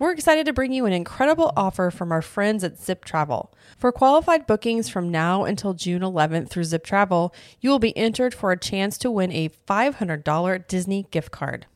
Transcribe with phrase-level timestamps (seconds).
[0.00, 3.52] We're excited to bring you an incredible offer from our friends at Zip Travel.
[3.76, 8.32] For qualified bookings from now until June 11th through Zip Travel, you will be entered
[8.32, 11.66] for a chance to win a $500 Disney gift card.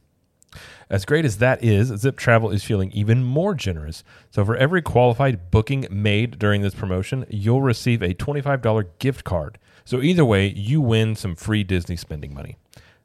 [0.89, 4.03] As great as that is, Zip Travel is feeling even more generous.
[4.31, 9.59] So for every qualified booking made during this promotion, you'll receive a $25 gift card.
[9.85, 12.57] So either way, you win some free Disney spending money.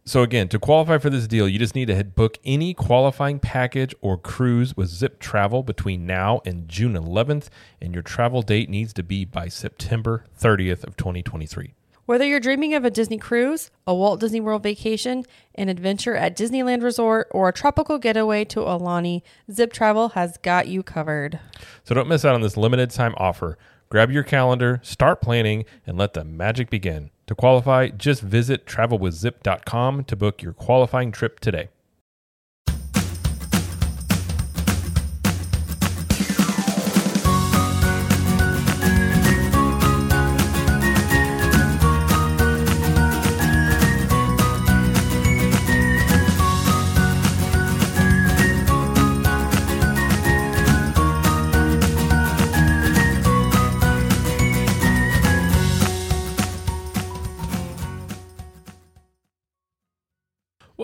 [0.06, 3.40] So again, to qualify for this deal, you just need to hit book any qualifying
[3.40, 8.70] package or cruise with Zip Travel between now and June 11th, and your travel date
[8.70, 11.76] needs to be by September 30th of 2023.
[12.08, 16.36] Whether you're dreaming of a Disney cruise, a Walt Disney World vacation, an adventure at
[16.36, 19.22] Disneyland Resort, or a tropical getaway to Aulani,
[19.52, 21.40] Zip Travel has got you covered.
[21.84, 23.60] So don't miss out on this limited time offer.
[23.90, 27.12] Grab your calendar, start planning, and let the magic begin.
[27.30, 31.70] To qualify, just visit travelwithzip.com to book your qualifying trip today.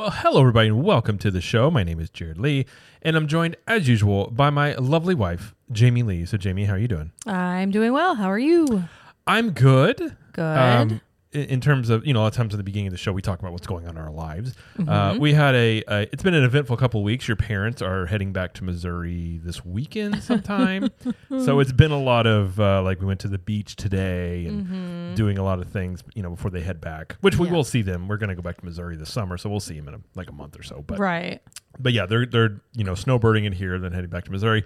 [0.06, 1.72] Well, hello, everybody, and welcome to the show.
[1.72, 2.68] My name is Jared Lee,
[3.02, 6.26] and I'm joined, as usual, by my lovely wife, Jamie Lee.
[6.26, 7.12] So, Jamie, how are you doing?
[7.26, 8.14] I'm doing well.
[8.14, 8.84] How are you?
[9.26, 10.16] I'm good.
[10.34, 10.42] Good.
[10.44, 11.02] Um,
[11.44, 13.12] in, terms of, you know, a lot of times at the beginning of the show,
[13.12, 14.54] we talk about what's going on in our lives.
[14.78, 14.90] Mm-hmm.
[14.90, 17.28] Uh, we had a, a, it's been an eventful couple of weeks.
[17.28, 20.90] Your parents are heading back to Missouri this weekend sometime.
[21.44, 25.16] so it's been a lot of, uh, like, we went to the beach today and
[25.16, 27.54] doing a lot of things, you know, before they head back, which we Mm-hmm.
[27.54, 27.58] Yeah.
[27.58, 28.08] will see them.
[28.08, 29.38] We're going to go back to Missouri this summer.
[29.38, 30.84] So we'll see them in a, like a month or so.
[30.86, 31.42] But, right.
[31.80, 34.64] but yeah, they're, they're, you know, snowboarding in here, then heading back to Missouri.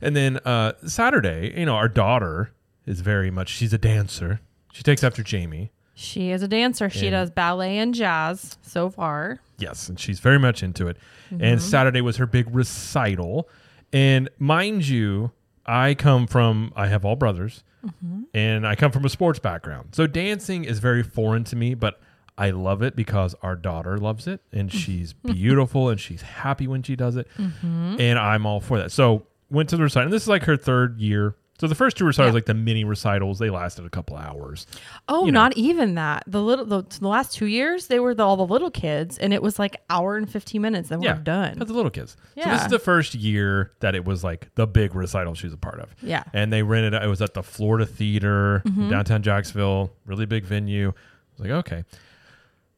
[0.00, 2.52] And then uh, Saturday, you know, our daughter
[2.86, 4.40] is very much, she's a dancer.
[4.72, 5.72] She takes after Jamie.
[5.98, 6.90] She is a dancer.
[6.90, 9.40] She And- does ballet and jazz so far.
[9.58, 10.98] Yes, and she's very much into it.
[11.30, 11.58] And mm-hmm.
[11.58, 13.48] Saturday was her big recital.
[13.94, 15.32] And mind you,
[15.64, 18.24] I come from, I have all brothers, mm-hmm.
[18.34, 19.94] and I come from a sports background.
[19.94, 21.98] So dancing is very foreign to me, but
[22.36, 24.78] I love it because our daughter loves it and mm-hmm.
[24.78, 27.26] she's beautiful and she's happy when she does it.
[27.62, 28.92] And I'm all for that.
[28.92, 30.04] So went to the recital.
[30.04, 31.34] And this is like her third year.
[31.58, 32.34] So the first two recitals, Yeah.
[32.34, 34.66] like the mini recitals, they lasted a couple hours.
[35.08, 35.40] Oh, You know.
[35.40, 36.24] not even that.
[36.26, 39.32] The little the, the last two years, they were the, all the little kids, and
[39.32, 40.90] it was like hour and fifteen minutes.
[40.90, 41.54] Then Yeah, we're done.
[41.58, 42.16] But the little kids.
[42.34, 42.44] Yeah.
[42.44, 45.54] So this is the first year that it was like the big recital she was
[45.54, 45.94] a part of.
[46.02, 46.24] Yeah.
[46.34, 48.90] And they rented it was at the Florida Theater, Mm-hmm.
[48.90, 50.88] downtown Jacksonville, really big venue.
[50.88, 50.92] I
[51.32, 51.84] was like, okay.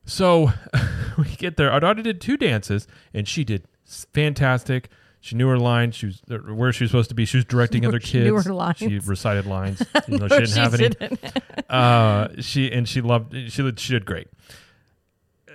[0.05, 0.53] So
[1.19, 1.71] we get there.
[1.71, 3.65] Our daughter did two dances and she did
[4.13, 4.89] fantastic.
[5.21, 5.97] She knew her lines.
[5.97, 7.25] She was uh, where she was supposed to be.
[7.25, 8.47] She was directing other She knew kids.
[8.47, 8.79] her lines.
[8.79, 9.83] She recited lines.
[10.09, 11.43] even though No, she didn't have any didn't.
[11.71, 14.29] uh, she and she loved she she did great.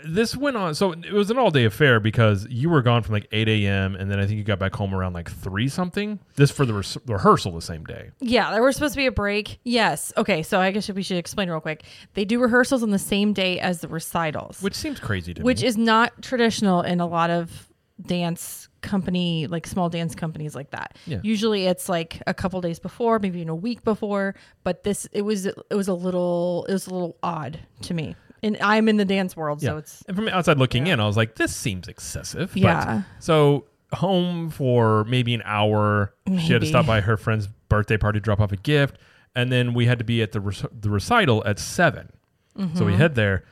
[0.06, 3.14] This went on, so it was an all day affair because you were gone from
[3.14, 3.96] like eight a.m.
[3.96, 6.20] and then I think you got back home around like three something.
[6.36, 8.10] This for the res- rehearsal the same day.
[8.20, 9.60] Yeah, there was supposed to be a break.
[9.64, 10.12] Yes.
[10.18, 11.86] Okay, so I guess we should explain real quick.
[12.16, 15.62] They do rehearsals on the same day as the recitals, which seems crazy to which
[15.62, 15.68] me.
[15.68, 17.70] is not traditional in a lot of
[18.06, 21.20] dance company like small dance companies like that Yeah.
[21.24, 25.24] usually it's like a couple days before maybe even a week before but this it
[25.24, 28.98] was it was a little it was a little odd to me and i'm in
[28.98, 31.88] the dance world so it's and from outside looking in, I was like, this seems
[31.88, 32.52] excessive.
[32.54, 33.02] But- Yeah.
[33.20, 36.14] so home for maybe an hour.
[36.40, 38.98] She had to stop by her friend's birthday party, drop off a gift,
[39.36, 42.10] and then we had to be at the rec- the recital at 7
[42.58, 42.86] So Mm-hmm.
[42.86, 43.44] we head there.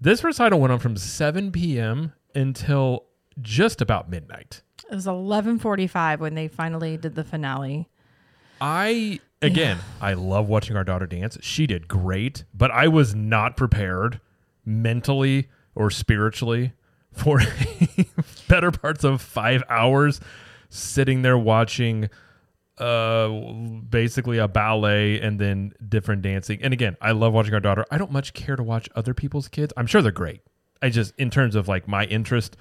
[0.00, 2.12] This recital went on from seven p.m.
[2.34, 3.04] until
[3.40, 4.62] just about midnight.
[4.90, 7.88] it was 11:45 when they finally did the finale
[8.60, 11.36] I again, I love watching our daughter dance.
[11.42, 14.20] She did great, but I was not prepared
[14.64, 16.72] mentally or spiritually
[17.12, 17.40] for
[18.48, 20.20] better parts of 5 hours
[20.70, 22.08] sitting there watching
[22.78, 23.28] uh
[23.88, 26.62] basically a ballet and then different dancing.
[26.62, 27.84] And again, I love watching our daughter.
[27.90, 29.72] I don't much care to watch other people's kids.
[29.76, 30.40] I'm sure they're great.
[30.82, 32.56] I just in terms of like my interest,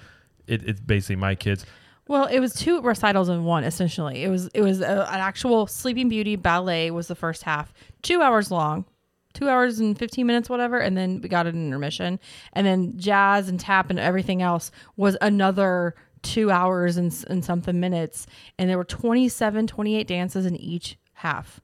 [0.48, 1.66] it, it's basically my kids.
[2.08, 3.64] Well, it was two recitals in one.
[3.64, 7.74] Essentially, it was it was a, an actual Sleeping Beauty ballet was the first half,
[8.04, 8.86] two hours long,
[9.34, 12.20] two hours and fifteen minutes, whatever, and then we got an intermission,
[12.54, 15.96] and then jazz and tap and everything else was another
[16.26, 18.28] two hours and, and something minutes,
[18.58, 21.62] and there were 27, 28 dances in each half.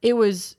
[0.00, 0.56] It was,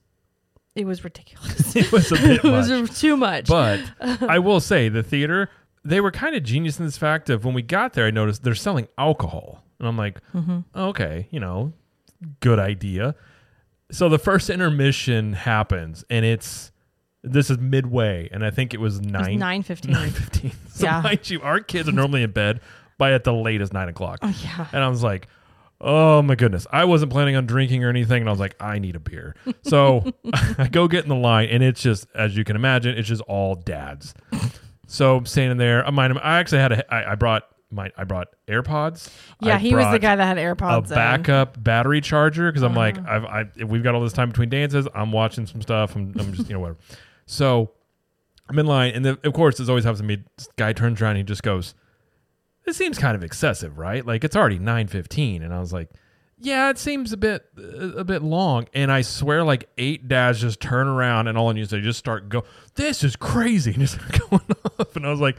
[0.76, 1.76] it was ridiculous.
[1.76, 3.48] It was a bit it was too much.
[3.48, 5.50] But I will say the theater,
[5.86, 8.44] they were kind of genius in this fact of when we got there, I noticed
[8.44, 9.64] they're selling alcohol.
[9.80, 10.60] And I'm like, mm-hmm.
[10.76, 11.74] okay, you know,
[12.40, 13.16] good idea.
[13.92, 16.72] So the first intermission happens, and it's
[17.24, 19.92] this is midway, and I think it was It was nine nine fifteen.
[19.94, 20.54] nine fifteen.
[20.70, 21.02] So Yeah.
[21.02, 22.62] mind you, our kids are normally in bed
[22.98, 24.20] by at the latest nine o'clock.
[24.24, 24.68] Oh yeah.
[24.74, 25.28] And I was like,
[25.82, 26.66] oh my goodness.
[26.72, 28.22] I wasn't planning on drinking or anything.
[28.22, 29.36] And I was like, I need a beer.
[29.64, 30.04] So
[30.58, 33.22] I go get in the line, and it's just, as you can imagine, it's just
[33.24, 34.14] all dads.
[34.88, 35.86] So I'm standing there.
[35.86, 39.10] I mind I actually had a, I, I brought my, I brought AirPods.
[39.42, 40.84] Yeah, I he was the brought guy that had A AirPods.
[40.90, 40.96] in.
[40.96, 43.28] backup battery charger because I'm like, Uh-huh.
[43.28, 44.88] I've, I, we've got all this time between dances.
[44.94, 45.96] I'm watching some stuff.
[45.96, 46.78] I'm, I'm just, you know, whatever.
[47.26, 47.72] So
[48.48, 50.24] I'm in line, and then, of course, this always happens to me.
[50.38, 51.74] This guy turns around and he just goes,
[52.66, 54.06] "This seems kind of excessive, right?
[54.06, 55.90] Like it's already 9:15." And I was like,
[56.40, 60.60] "Yeah, it seems a bit a bit long." And I swear, like eight dads just
[60.60, 62.44] turn around and all on you they just start go,
[62.76, 64.42] "This is crazy," and start going
[64.80, 64.96] off.
[64.96, 65.38] And I was like,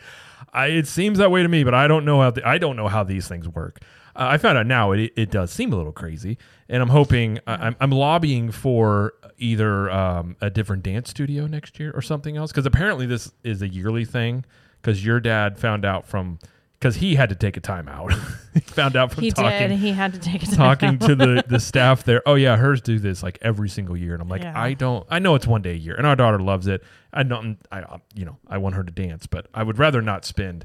[0.52, 2.76] I, "It seems that way to me, but I don't know how the, I don't
[2.76, 3.80] know how these things work."
[4.14, 6.38] Uh, I found out now it, it does seem a little crazy,
[6.70, 11.78] and I'm hoping I- I'm, I'm lobbying for either um, a different dance studio next
[11.78, 14.44] year or something else because apparently this is a yearly thing
[14.80, 16.38] because your dad found out from
[16.78, 18.12] because he had to take a time out.
[18.54, 19.78] he found out from He talking did.
[19.78, 21.00] He had to take a time talking out.
[21.02, 22.22] to the the staff there.
[22.26, 24.58] Oh yeah, hers do this like every single year, and I'm like, Yeah.
[24.60, 25.06] I don't.
[25.10, 26.82] I know it's one day a year, and our daughter loves it.
[27.12, 27.58] I don't.
[27.72, 27.84] I
[28.14, 30.64] you know I want her to dance, but I would rather not spend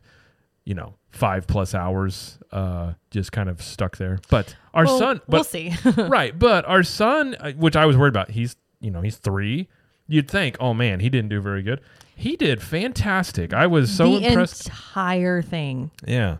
[0.65, 4.19] you know five plus hours uh just kind of stuck there.
[4.29, 5.73] But our Well, son, we'll see.
[5.97, 9.67] right, but our son, uh, which I was worried about, he's you know he's three.
[10.07, 11.79] You'd think, oh man, he didn't do very good.
[12.15, 13.53] He did fantastic.
[13.53, 14.67] I was so the impressed.
[14.67, 15.91] entire thing.
[16.05, 16.37] Yeah.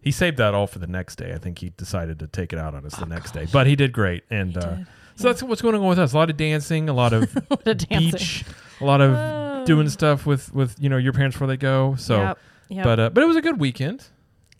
[0.00, 1.32] He saved that all for the next day.
[1.32, 3.46] I think he decided to take it out on us the Oh, next day.
[3.52, 4.24] But he did great.
[4.30, 4.76] And uh,
[5.14, 6.12] so that's what's going on with us.
[6.12, 7.36] A lot of dancing, a lot of
[7.66, 8.10] a dancing.
[8.10, 8.44] beach,
[8.80, 9.64] a lot of Oh.
[9.64, 11.94] doing stuff with with you know your parents before they go.
[11.96, 12.38] So Yep.
[12.70, 12.84] Yep.
[12.84, 14.06] but uh, but it was a good weekend.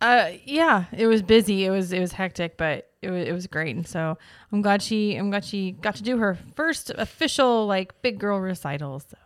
[0.01, 1.65] Uh, yeah, it was busy.
[1.65, 3.75] It was it was hectic, but it was it was great.
[3.75, 4.17] And so
[4.53, 8.39] I'm glad she I'm glad she got to do her first official like big girl
[8.39, 9.01] recital.
[9.01, 9.17] So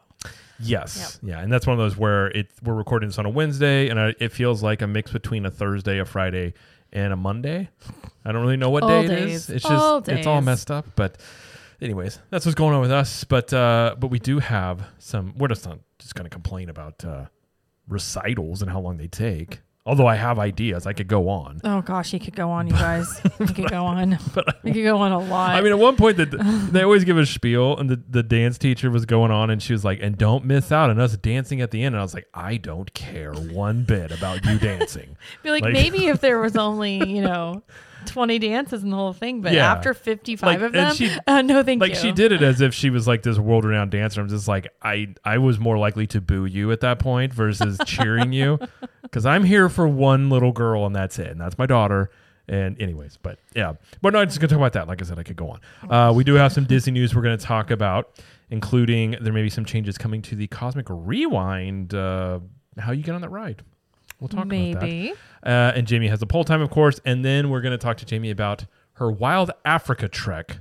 [0.61, 3.89] Yes, yeah, and that's one of those where it we're recording this on a Wednesday,
[3.89, 6.55] and I, it feels like a mix between a Thursday, a Friday,
[6.93, 7.69] and a Monday.
[8.25, 9.35] I don't really know what All day it days.
[9.49, 9.51] is.
[9.51, 10.87] It's All just it's all messed up.
[10.97, 11.19] But
[11.81, 13.25] anyways, that's what's going on with us.
[13.25, 15.35] But uh, but we do have some.
[15.37, 17.27] We're just not just going to complain about uh,
[17.89, 19.61] recitals and how long they take.
[19.87, 21.61] Although I have ideas, I could go on.
[21.63, 23.21] oh gosh, he could go on, you guys.
[23.39, 24.13] he could go on.
[24.65, 25.55] he could go on a lot.
[25.55, 26.31] I mean, at one point that
[26.73, 29.73] they always give a spiel, and the, the dance teacher was going on, and she
[29.73, 32.15] was like, "And don't miss out on us dancing at the end." And I was
[32.15, 36.41] like, "I don't care one bit about you dancing." be like, like- maybe if there
[36.41, 37.63] was only you know.
[38.07, 39.71] 20 dances in the whole thing, but Yeah.
[39.73, 41.89] after 55 Like, of and them, she- uh, no thank you.
[41.89, 42.01] like you.
[42.09, 44.21] she did it as if she was like this world-renowned dancer.
[44.21, 47.79] I'm just like, I I was more likely to boo you at that point versus
[47.87, 48.59] cheering you,
[49.03, 52.11] because I'm here for one little girl and that's it, and that's my daughter.
[52.49, 53.73] And anyways, but yeah,
[54.03, 54.87] but no, I'm just gonna talk about that.
[54.87, 55.91] Like I said, I could go on.
[55.91, 59.51] Uh, we do have some Disney news we're gonna talk about, including there may be
[59.51, 61.93] some changes coming to the Cosmic Rewind.
[61.93, 62.39] Uh,
[62.79, 63.63] how you get on that ride?
[64.21, 64.83] We'll talk about that.
[64.83, 65.13] Maybe.
[65.43, 67.01] Uh, and Jamie has a poll time, of course.
[67.05, 70.59] And then we're going to talk to Jamie about her Wild Africa trek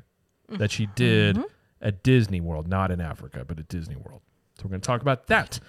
[0.49, 1.39] that she did
[1.81, 4.21] at Disney World, not in Africa, but at Disney World.
[4.57, 5.59] So we're going to talk about that.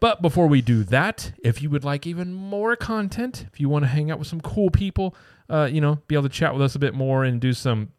[0.00, 3.84] But before we do that, if you would like even more content, if you want
[3.84, 5.14] to hang out with some cool people,
[5.48, 7.92] uh, you know, be able to chat with us a bit more and do some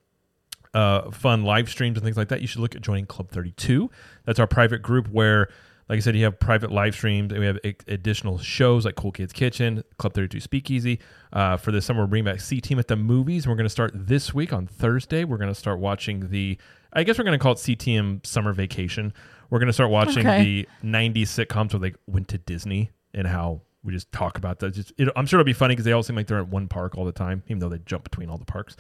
[0.74, 3.90] uh, fun live streams and things like that, you should look at joining Club 32.
[4.26, 5.50] That's our private group where,
[5.90, 9.12] like I said, you have private live streams and we have additional shows like Cool
[9.12, 11.00] Kids Kitchen, Club 32 Speakeasy.
[11.32, 13.46] Uh, for the summer, we're bringing back CTM at the movies.
[13.46, 15.24] And we're going to start this week on Thursday.
[15.24, 16.58] We're going to start watching the,
[16.94, 19.14] I guess we're going to call it CTM Summer Vacation.
[19.50, 20.44] We're going to start watching Okay.
[20.44, 24.74] the 90s sitcoms where they went to Disney and how we just talk about that.
[24.74, 26.68] Just, it, I'm sure it'll be funny because they all seem like they're at one
[26.68, 28.76] park all the time, even though they jump between all the parks.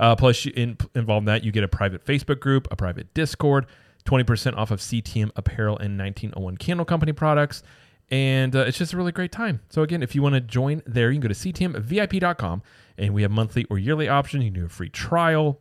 [0.00, 3.14] Uh, plus, you, in, involved in that, you get a private Facebook group, a private
[3.14, 3.66] Discord,
[4.08, 7.62] 20% off of CTM apparel and 1901 Candle Company products.
[8.10, 9.60] And uh, it's just a really great time.
[9.68, 12.62] So, again, if you want to join there, you can go to ctmvip.com
[12.96, 14.44] and we have monthly or yearly options.
[14.44, 15.60] You can do a free trial.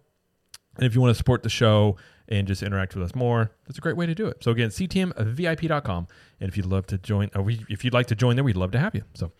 [0.77, 1.97] And if you want to support the show
[2.29, 4.43] and just interact with us more, that's a great way to do it.
[4.43, 6.07] So again, ctmvip.com.
[6.39, 8.55] And if you'd love to join, or we, if you'd like to join there, we'd
[8.55, 9.03] love to have you.
[9.13, 9.31] So,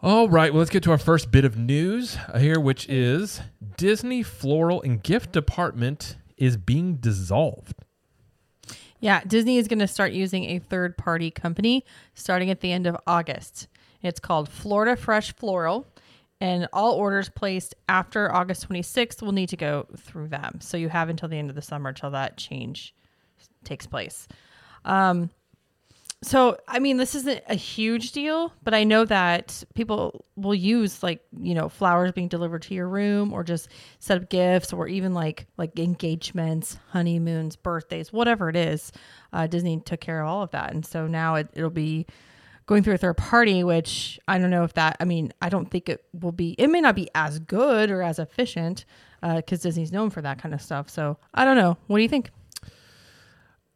[0.00, 3.40] all right, well, let's get to our first bit of news here, which is
[3.76, 7.74] Disney Floral and Gift Department is being dissolved.
[9.00, 12.86] Yeah, Disney is going to start using a third party company starting at the end
[12.86, 13.68] of August.
[14.02, 15.86] It's called Florida Fresh Floral,
[16.40, 20.58] and all orders placed after August 26th will need to go through them.
[20.60, 22.94] So you have until the end of the summer till that change
[23.64, 24.26] takes place.
[24.84, 25.30] Um,
[26.22, 31.02] so I mean, this isn't a huge deal, but I know that people will use
[31.02, 33.68] like you know flowers being delivered to your room, or just
[34.00, 38.90] set up gifts, or even like like engagements, honeymoons, birthdays, whatever it is.
[39.32, 42.06] Uh, Disney took care of all of that, and so now it, it'll be
[42.66, 44.96] going through a third party, which I don't know if that.
[44.98, 46.56] I mean, I don't think it will be.
[46.58, 48.84] It may not be as good or as efficient
[49.20, 50.90] because uh, Disney's known for that kind of stuff.
[50.90, 51.76] So I don't know.
[51.86, 52.30] What do you think?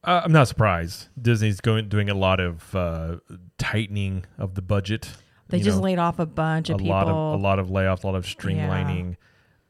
[0.05, 1.09] Uh, I'm not surprised.
[1.21, 3.17] Disney's going doing a lot of uh,
[3.59, 5.09] tightening of the budget.
[5.49, 6.91] They you just know, laid off a bunch of a people.
[6.91, 9.17] lot of a lot of layoffs, a lot of streamlining.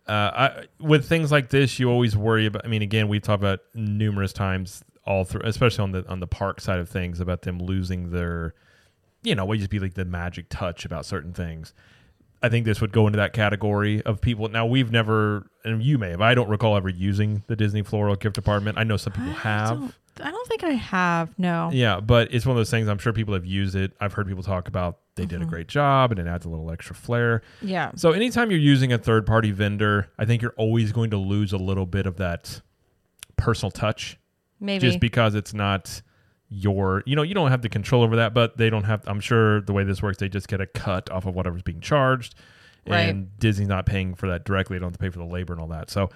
[0.06, 2.64] Uh, I, with things like this, you always worry about.
[2.64, 6.26] I mean, again, we've talked about numerous times all through, especially on the on the
[6.26, 8.54] park side of things, about them losing their,
[9.22, 11.74] you know, what to be like the magic touch about certain things.
[12.44, 14.48] I think this would go into that category of people.
[14.48, 16.20] Now we've never, and you may have.
[16.20, 18.78] I don't recall ever using the Disney Floral Gift Department.
[18.78, 19.96] I know some people I have.
[20.20, 21.38] I don't think I have.
[21.38, 21.70] No.
[21.72, 22.88] Yeah, but it's one of those things.
[22.88, 23.92] I'm sure people have used it.
[24.00, 25.50] I've heard people talk about they did a mm-hmm.
[25.50, 27.42] great job and it adds a little extra flair.
[27.60, 27.92] Yeah.
[27.96, 31.52] So anytime you're using a third party vendor, I think you're always going to lose
[31.52, 32.60] a little bit of that
[33.36, 34.18] personal touch
[34.60, 34.86] Maybe.
[34.86, 36.02] just because it's not
[36.48, 39.20] your you know you don't have the control over that but they don't have i'm
[39.20, 42.34] sure the way this works they just get a cut off of whatever's being charged
[42.86, 43.08] right.
[43.08, 45.54] and disney's not paying for that directly they don't have to pay for the labor
[45.54, 46.10] and all that so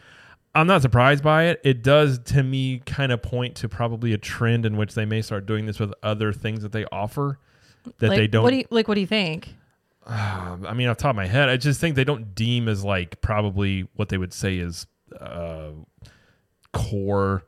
[0.56, 4.18] i'm not surprised by it it does to me kind of point to probably a
[4.18, 7.38] trend in which they may start doing this with other things that they offer
[7.98, 8.88] that like, they don't What do you like?
[8.88, 9.54] What do you think?
[10.06, 12.68] um, I mean, off the top of my head, I just think they don't deem
[12.68, 14.86] as like probably what they would say is
[15.20, 15.70] uh,
[16.72, 17.44] core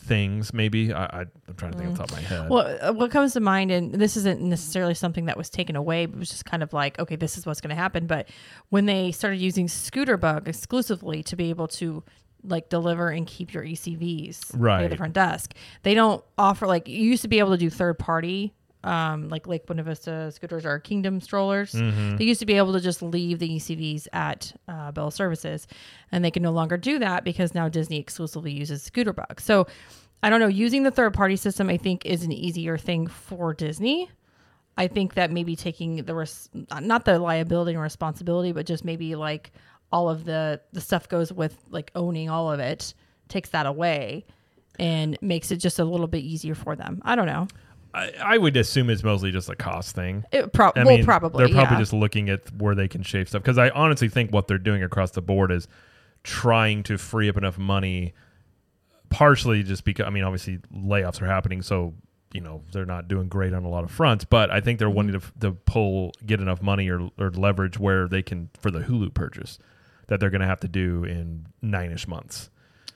[0.00, 0.52] things.
[0.52, 2.50] Maybe I, I, I'm trying to think off the top of my head.
[2.50, 6.06] Well, uh, what comes to mind, and this isn't necessarily something that was taken away,
[6.06, 8.06] but it was just kind of like, okay, this is what's going to happen.
[8.06, 8.28] But
[8.70, 12.02] when they started using Scooter Bug exclusively to be able to
[12.42, 14.84] like deliver and keep your ECVs Right.
[14.84, 17.68] at the front desk, they don't offer like you used to be able to do
[17.70, 18.54] third party.
[18.82, 22.16] Um, like Lake Buena Vista scooters or Kingdom strollers, Mm-hmm.
[22.16, 25.66] they used to be able to just leave the ECVs at uh, Bell Services,
[26.10, 29.38] and they can no longer do that because now Disney exclusively uses Scooter Bug.
[29.38, 29.66] So
[30.22, 30.46] I don't know.
[30.46, 34.10] Using the third party system, I think, is an easier thing for Disney.
[34.78, 36.48] I think that maybe taking the res-
[36.80, 39.50] not the liability and responsibility, but just maybe like
[39.92, 42.94] all of the the stuff goes with like owning all of it
[43.28, 44.24] takes that away
[44.78, 47.02] and makes it just a little bit easier for them.
[47.04, 47.46] I don't know.
[47.92, 50.24] I, I would assume it's mostly just a cost thing.
[50.32, 51.80] It pro- I well, probably they're probably yeah.
[51.80, 54.82] just looking at where they can shave stuff because I honestly think what they're doing
[54.82, 55.68] across the board is
[56.22, 58.14] trying to free up enough money.
[59.08, 61.94] Partially just because I mean, obviously layoffs are happening, so
[62.32, 64.24] you know they're not doing great on a lot of fronts.
[64.24, 64.96] But I think they're mm-hmm.
[64.96, 68.80] wanting to, to pull get enough money or, or leverage where they can for the
[68.80, 69.58] Hulu purchase
[70.06, 72.50] that they're going to have to do in nine ish months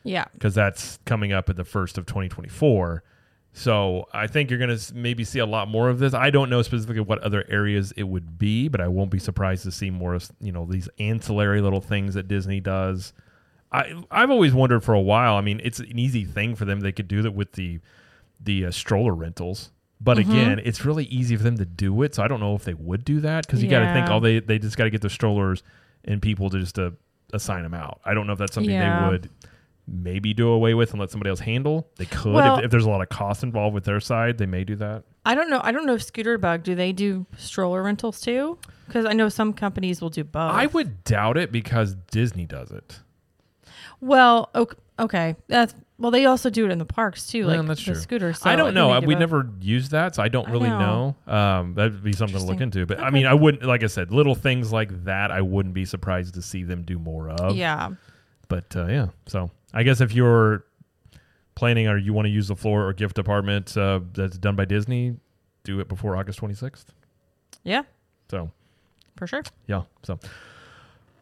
[0.05, 0.27] yeah.
[0.35, 3.03] because that's coming up at the first of 2024.
[3.57, 6.13] So I think you're going to maybe see a lot more of this.
[6.13, 9.63] I don't know specifically what other areas it would be, but I won't be surprised
[9.63, 13.13] to see more of you know these ancillary little things that Disney does.
[13.71, 15.37] I I've always wondered for a while.
[15.37, 16.81] I mean, it's an easy thing for them.
[16.81, 17.79] They could do that with the
[18.41, 19.71] the uh, stroller rentals.
[20.01, 20.31] But Mm-hmm.
[20.33, 22.17] again, it's really easy for them to do it.
[22.17, 24.13] So I don't know if they would do that because you got to think Yeah.
[24.15, 25.63] all they they just got to get the strollers
[26.05, 26.91] and people to just uh,
[27.33, 28.01] assign them out.
[28.05, 29.05] I don't know if that's something Yeah.
[29.05, 29.31] they would
[29.87, 31.89] maybe do away with and let somebody else handle.
[31.97, 34.39] They could Well- if, if there's a lot of cost involved with their side.
[34.39, 35.03] They may do that.
[35.27, 35.61] I don't know.
[35.63, 38.59] I don't know if Scooter Bug do they do stroller rentals too?
[38.87, 40.53] Because I know some companies will do both.
[40.53, 43.01] I would doubt it because Disney does it.
[44.01, 45.37] Well, ok- okay.
[45.49, 46.11] That's well.
[46.11, 48.01] They also do it in the parks too, Well, like that's the true.
[48.01, 48.41] scooters.
[48.41, 48.99] So I don't know.
[49.01, 49.21] do We both.
[49.21, 51.15] never used that, so I don't I really know.
[51.27, 51.33] know.
[51.33, 52.85] Um, that'd be something to look into.
[52.85, 53.65] But I mean, I wouldn't.
[53.65, 56.99] Like I said, little things like that, I wouldn't be surprised to see them do
[56.99, 57.57] more of.
[57.57, 57.91] Yeah.
[58.49, 60.65] But uh, yeah, so I guess if you're
[61.55, 65.17] planning or you want to use the floral gift department uh, that's done by Disney,
[65.63, 66.87] do it before August 26th.
[67.63, 67.83] Yeah.
[68.31, 68.51] So
[69.17, 69.43] For sure.
[69.67, 70.19] yeah, so.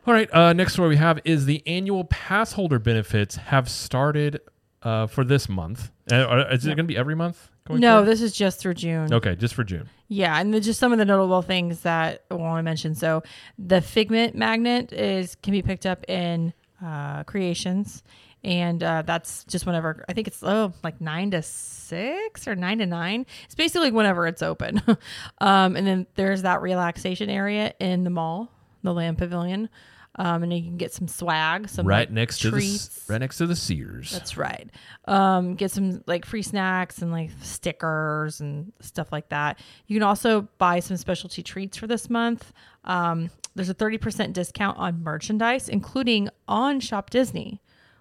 [0.06, 0.32] All right.
[0.34, 4.40] Uh, next story we have is the annual pass holder benefits have started
[4.82, 5.90] uh, for this month.
[6.10, 7.48] Uh, is it going to be every month?
[7.68, 8.06] Going No, forward?
[8.06, 9.12] this is just through June.
[9.14, 9.88] Okay, just for June.
[10.08, 12.96] Yeah, and just some of the notable things that I want to mention.
[12.96, 13.22] So
[13.56, 16.52] the Figment magnet is can be picked up in
[16.84, 18.02] uh, Creations,
[18.44, 22.78] and uh, that's just whenever I think it's oh like nine to six or nine
[22.78, 23.26] to nine.
[23.44, 24.82] It's basically whenever it's open.
[25.38, 28.50] um, and then there's that relaxation area in the mall,
[28.82, 29.68] the Land Pavilion,
[30.16, 32.88] um, and you can get some swag, some right like, next treats.
[32.88, 34.10] to the right next to the Sears.
[34.10, 34.68] That's right.
[35.06, 39.58] Um, get some like free snacks and like stickers and stuff like that.
[39.86, 42.52] You can also buy some specialty treats for this month.
[42.84, 47.60] Um, there's a 30% discount on merchandise, including on Shop Disney,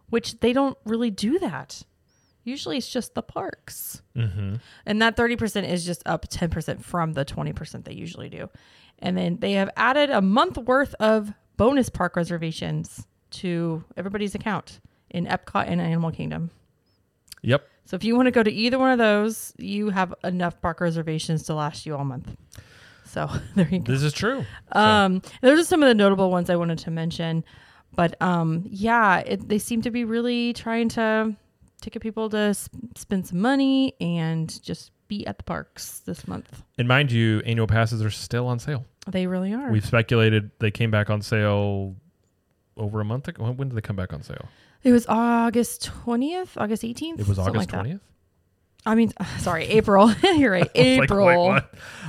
[0.09, 1.83] which they don't really do that.
[2.43, 4.01] Usually it's just the parks.
[4.15, 4.55] Mm-hmm.
[4.85, 8.49] And that 30% is just up 10% from the 20% they usually do.
[8.99, 14.79] And then they have added a month worth of bonus park reservations to everybody's account
[15.09, 16.49] in Epcot and Animal Kingdom.
[17.43, 17.67] Yep.
[17.85, 20.81] So if you want to go to either one of those, you have enough park
[20.81, 22.35] reservations to last you all month.
[23.11, 23.91] So there you go.
[23.91, 24.45] This is true.
[24.71, 27.43] Um, those are some of the notable ones I wanted to mention.
[27.93, 31.35] But um, yeah, it, they seem to be really trying to
[31.81, 36.27] to get people to s- spend some money and just be at the parks this
[36.27, 36.61] month.
[36.77, 38.85] And mind you, annual passes are still on sale.
[39.07, 39.69] They really are.
[39.71, 41.95] We've speculated they came back on sale
[42.77, 43.43] over a month ago.
[43.51, 44.47] When- did they come back on sale?
[44.83, 47.19] it was August twentieth, August eighteenth.
[47.19, 47.99] It was August like that.
[48.85, 50.11] I mean, sorry, April.
[50.35, 51.59] You're right, April.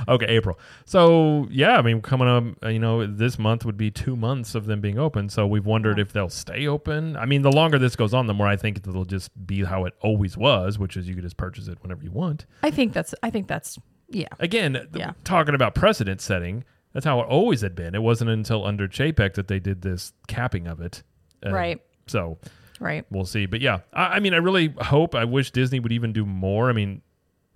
[0.07, 0.59] okay, April.
[0.85, 4.55] So yeah, I mean, coming up, uh, you know, this month would be two months
[4.55, 5.29] of them being open.
[5.29, 7.15] So we've wondered if they'll stay open.
[7.17, 9.85] I mean, the longer this goes on, the more I think it'll just be how
[9.85, 12.45] it always was, which is you could just purchase it whenever you want.
[12.63, 13.13] I think that's.
[13.23, 13.77] I think that's.
[14.09, 14.27] Yeah.
[14.39, 15.13] Again, Yeah.
[15.23, 17.95] talking about precedent setting, that's how it always had been.
[17.95, 21.01] It wasn't until under Chapek that they did this capping of it.
[21.43, 21.81] Uh, Right.
[22.05, 22.37] So
[22.79, 23.05] Right.
[23.11, 23.45] we'll see.
[23.45, 25.15] But yeah, I, I mean, I really hope.
[25.15, 26.69] I wish Disney would even do more.
[26.69, 27.01] I mean,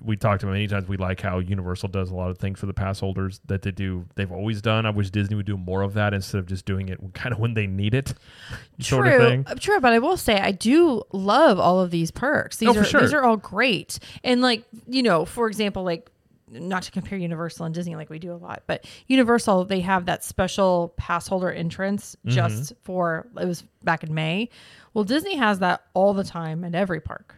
[0.03, 0.87] we talked about many times.
[0.87, 3.71] We like how Universal does a lot of things for the pass holders that they
[3.71, 4.05] do.
[4.15, 4.85] They've always done.
[4.85, 7.39] I wish Disney would do more of that instead of just doing it kind of
[7.39, 8.13] when they need it,
[8.79, 9.43] sort true, of thing.
[9.47, 12.57] uh, True, but I will say I do love all of these perks.
[12.57, 13.01] These Oh, for are sure.
[13.01, 13.97] these are all great.
[14.23, 16.11] And like, you know, for example, like
[16.49, 20.05] not to compare Universal and Disney like we do a lot, but Universal they have
[20.05, 22.35] that special pass holder entrance Mm-hmm.
[22.35, 24.49] just for it was back in May.
[24.93, 27.35] Well, Disney has that all the time at every park.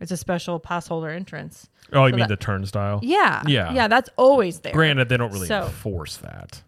[0.00, 1.68] It's a special pass holder entrance.
[1.92, 3.00] Oh, you So mean that- the turnstile?
[3.02, 3.42] Yeah.
[3.46, 3.72] Yeah.
[3.72, 4.72] Yeah, that's always there.
[4.72, 6.62] Granted, they don't really So- enforce that.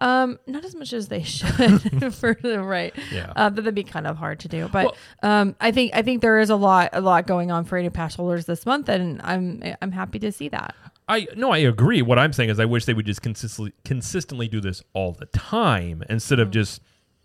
[0.00, 2.92] Um, not as much as they should for the right.
[3.12, 3.32] Yeah.
[3.34, 4.68] Uh, but that'd be kind of hard to do.
[4.68, 7.64] But Well- um, I think I think there is a lot a lot going on
[7.64, 10.74] for any pass holders this month, and I'm I'm happy to see that.
[11.08, 12.02] I no, I agree.
[12.02, 15.26] What I'm saying is, I wish they would just consistently consistently do this all the
[15.26, 16.82] time instead of just,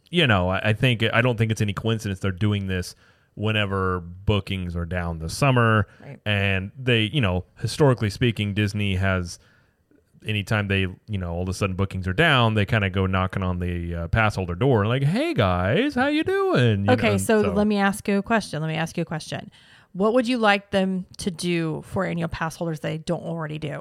[0.09, 2.95] you know, I, I think I don't think it's any coincidence they're doing this
[3.35, 6.19] whenever bookings are down this summer, Right.
[6.25, 9.39] and they, you know, historically speaking, Disney has.
[10.27, 13.05] Anytime they, you know, all of a sudden bookings are down, they kind of go
[13.05, 17.11] knocking on the uh, pass holder door, like, "Hey guys, how you doing?" You okay,
[17.11, 18.61] know, so, let me ask you a question.
[18.61, 19.49] Let me ask you a question.
[19.93, 23.79] What would you like them to do for annual pass holders they don't already do?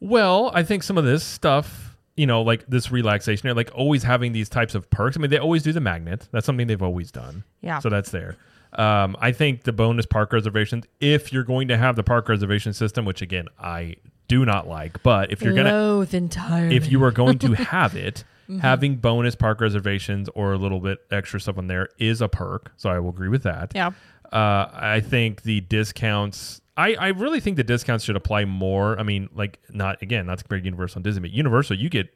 [0.00, 1.85] Well, I think some of this stuff,
[2.16, 5.16] you know, like this relaxation, like always having these types of perks.
[5.16, 6.28] I mean, they always do the magnet.
[6.32, 7.44] That's something they've always done.
[7.60, 7.78] Yeah.
[7.80, 8.36] So that's there.
[8.72, 12.72] Um, I think the bonus park reservations, if you're going to have the park reservation
[12.72, 13.96] system, which again I
[14.28, 16.74] do not like, but if you're gonna entirely.
[16.76, 18.24] if you are going to have it,
[18.60, 22.72] having bonus park reservations or a little bit extra stuff on there is a perk.
[22.76, 23.72] So I will agree with that.
[23.74, 23.90] yeah,
[24.32, 26.60] Uh, I think the discounts.
[26.76, 28.98] I, I really think the discounts should apply more.
[28.98, 32.08] I mean, like not again, not to compare Universal and Disney, but Universal, you get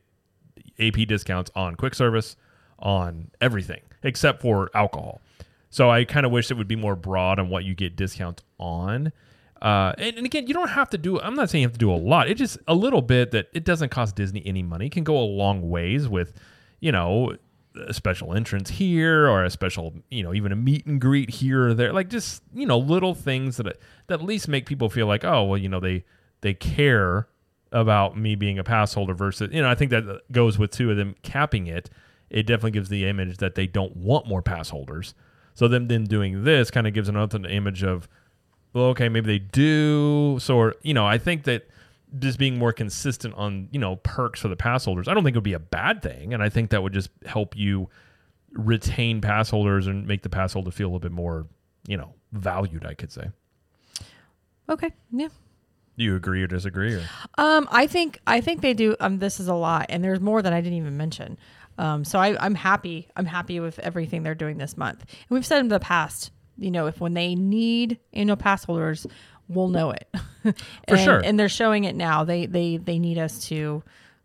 [0.78, 2.36] AP discounts on quick service,
[2.78, 5.20] on everything except for alcohol.
[5.70, 8.42] So I kind of wish it would be more broad on what you get discounts
[8.58, 9.12] on.
[9.62, 11.20] Uh, and, and again, you don't have to do.
[11.20, 12.28] I'm not saying you have to do a lot.
[12.28, 15.18] It just a little bit that it doesn't cost Disney any money It can go
[15.18, 16.32] a long ways with,
[16.80, 17.36] you know,
[17.86, 21.68] a special entrance here or a special, you know, even a meet and greet here
[21.68, 21.92] or there.
[21.92, 23.66] Like just you know, little things that
[24.08, 26.04] that at least make people feel like, oh, well, you know, they
[26.40, 27.28] they care
[27.72, 30.90] about me being a pass holder versus, you know, I think that goes with two
[30.90, 31.88] of them capping it.
[32.28, 35.14] It definitely gives the image that they don't want more pass holders.
[35.54, 38.08] So them then doing this kind of gives another image of,
[38.72, 40.38] well, okay, maybe they do.
[40.40, 41.68] So, or, you know, I think that
[42.18, 45.34] just being more consistent on, you know, perks for the pass holders, I don't think
[45.34, 46.34] it would be a bad thing.
[46.34, 47.88] And I think that would just help you
[48.52, 51.46] retain pass holders and make the pass holder feel a little bit more,
[51.86, 53.30] you know, valued, I could say.
[54.68, 55.28] okay, yeah.
[55.98, 56.94] Do you agree or disagree?
[56.94, 57.02] Or?
[57.36, 58.96] Um, I think I think they do.
[59.00, 61.36] Um, this is a lot, and there's more that I didn't even mention.
[61.76, 63.08] Um, so I, I'm happy.
[63.16, 65.00] I'm happy with everything they're doing this month.
[65.00, 69.06] And we've said in the past, you know, if when they need annual pass holders,
[69.50, 70.08] we'll know it.
[70.42, 70.54] For
[70.88, 71.20] and, sure.
[71.22, 72.24] And they're showing it now.
[72.24, 73.82] They they they need us to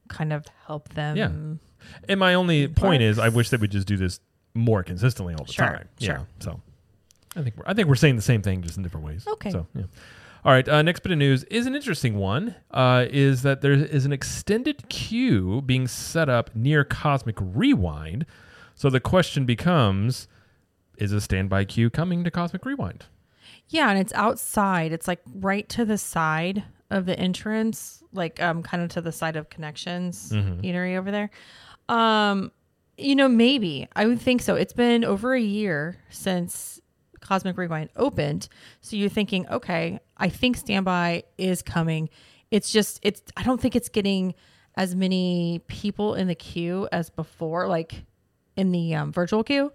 [0.08, 1.18] kind of help them.
[1.18, 1.32] Yeah.
[2.08, 4.20] And my only point is, I wish they would just do this
[4.54, 5.90] more consistently all the Sure, time.
[6.00, 6.08] Yeah.
[6.18, 6.28] sure.
[6.40, 6.62] So
[7.36, 9.26] I think we're, I think we're saying the same thing, just in different ways.
[9.28, 9.52] Okay.
[9.52, 9.84] So yeah.
[10.44, 10.68] All right.
[10.68, 12.56] Uh, next bit of news is an interesting one.
[12.72, 18.26] Uh, is that there is an extended queue being set up near Cosmic Rewind.
[18.76, 20.28] So the question becomes:
[20.98, 23.06] Is a standby queue coming to Cosmic Rewind?
[23.70, 24.92] Yeah, and it's outside.
[24.92, 29.12] It's like right to the side of the entrance, like um kind of to the
[29.12, 30.62] side of connections Mm-hmm.
[30.62, 31.30] eatery over there.
[31.90, 32.52] Um,
[32.98, 34.56] you know, maybe I would think so.
[34.56, 36.80] It's been over a year since
[37.20, 38.48] Cosmic Rewind opened.
[38.82, 42.10] So you're thinking, okay, I think standby is coming.
[42.52, 44.36] It's just it's I don't think it's getting
[44.76, 48.04] as many people in the queue as before, like
[48.56, 49.72] in the um, virtual queue.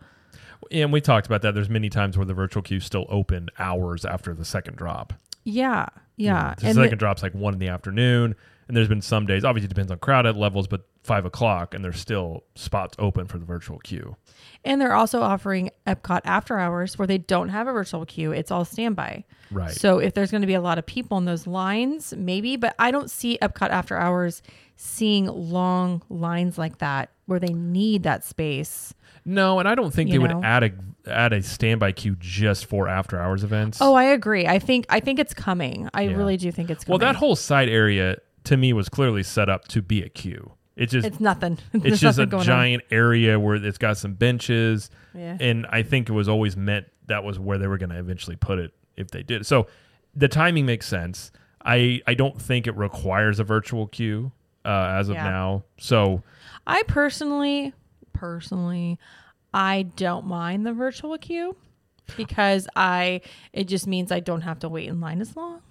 [0.70, 1.54] And we talked about that.
[1.54, 5.12] There's many times where the virtual queue still open hours after the second drop.
[5.44, 6.54] Yeah, yeah.
[6.58, 8.36] The second drop's like one in the afternoon,
[8.68, 9.44] and there's been some days.
[9.44, 13.38] Obviously, it depends on crowded levels, but five o'clock, and there's still spots open for
[13.38, 14.16] the virtual queue.
[14.64, 18.32] And they're also offering Epcot after hours where they don't have a virtual queue.
[18.32, 19.24] It's all standby.
[19.50, 19.70] Right.
[19.72, 22.74] So if there's going to be a lot of people in those lines, maybe, but
[22.78, 24.42] I don't see Epcot after hours
[24.76, 28.94] seeing long lines like that where they need that space.
[29.30, 30.36] No, and I don't think they know?
[30.36, 30.70] would add a
[31.06, 33.78] add a standby queue just for after hours events.
[33.80, 34.46] Oh, I agree.
[34.46, 35.88] I think I think it's coming.
[35.94, 36.16] I Yeah.
[36.16, 37.00] really do think it's coming.
[37.00, 40.52] well, that whole side area to me was clearly set up to be a queue.
[40.76, 41.58] It's just it's nothing.
[41.72, 42.44] it's There's just a nothing on.
[42.44, 45.36] giant area where it's got some benches, Yeah.
[45.40, 48.36] and I think it was always meant that was where they were going to eventually
[48.36, 49.46] put it if they did.
[49.46, 49.66] So
[50.14, 51.32] the timing makes sense.
[51.64, 54.32] I I don't think it requires a virtual queue
[54.64, 55.64] uh, as of now.
[55.78, 56.22] So
[56.66, 57.72] I personally,
[58.20, 58.98] personally,
[59.54, 61.56] I don't mind the virtual queue
[62.16, 65.62] because I it just means I don't have to wait in line as long.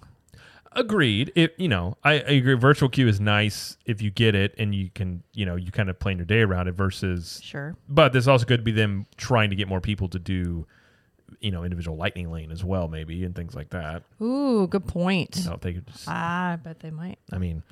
[0.72, 1.32] agreed.
[1.34, 2.54] It you know I, I agree.
[2.54, 5.88] Virtual queue is nice if you get it and you can you know you kind
[5.88, 7.76] of plan your day around it versus Sure.
[7.88, 10.66] But this also could be them trying to get more people to do,
[11.40, 14.02] you know, individual lightning lane as well, maybe, and things like that.
[14.20, 15.36] Ooh, good point.
[15.38, 17.18] You know, if they could just, Ah, I bet they might.
[17.32, 17.62] I mean,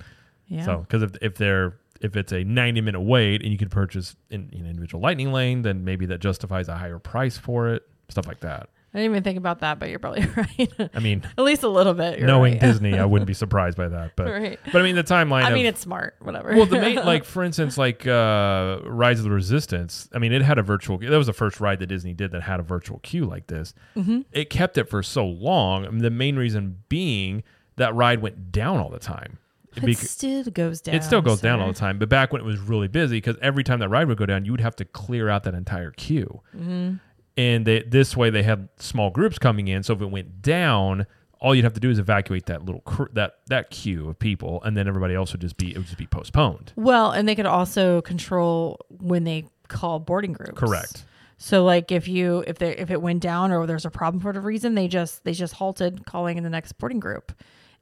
[0.47, 0.64] Yeah.
[0.64, 4.17] so because if if they're if it's a ninety minute wait and you could purchase
[4.31, 8.27] in, an individual lightning lane, then maybe that justifies a higher price for it, stuff
[8.27, 8.69] like that.
[8.95, 10.91] I didn't even think about that, but you're probably right.
[10.95, 12.19] I mean, At least a little bit.
[12.19, 12.61] You're knowing right.
[12.61, 14.17] Disney, I wouldn't be surprised by that.
[14.17, 14.59] But right.
[14.73, 15.43] but I mean, the timeline.
[15.43, 16.17] I of, mean, it's smart.
[16.21, 16.55] Whatever.
[16.57, 20.09] well, the main like for instance, like uh Rise of the Resistance.
[20.15, 20.97] I mean, it had a virtual.
[20.99, 23.75] That was the first ride that Disney did that had a virtual queue like this.
[23.95, 24.25] Mhm.
[24.33, 25.85] It kept it for so long.
[25.85, 27.43] I mean, the main reason being
[27.77, 29.39] that ride went down all the time.
[29.83, 30.95] It Bec- still goes down.
[30.95, 33.37] it still goes down all the time, but back when it was really busy, because
[33.43, 35.91] every time that ride would go down, you would have to clear out that entire
[35.93, 36.41] queue.
[36.57, 36.95] Mm-hmm.
[37.37, 39.83] And they, this way, they had small groups coming in.
[39.85, 41.07] So if it went down,
[41.41, 44.62] all you'd have to do is evacuate that little cr- that that queue of people,
[44.64, 46.73] and then everybody else would just be it would just be postponed.
[46.77, 50.59] Well, and they could also control when they call boarding groups.
[50.59, 51.05] Correct.
[51.37, 54.33] So like if you if they if it went down or there's a problem for
[54.33, 57.33] the reason, they just they just halted calling in the next boarding group.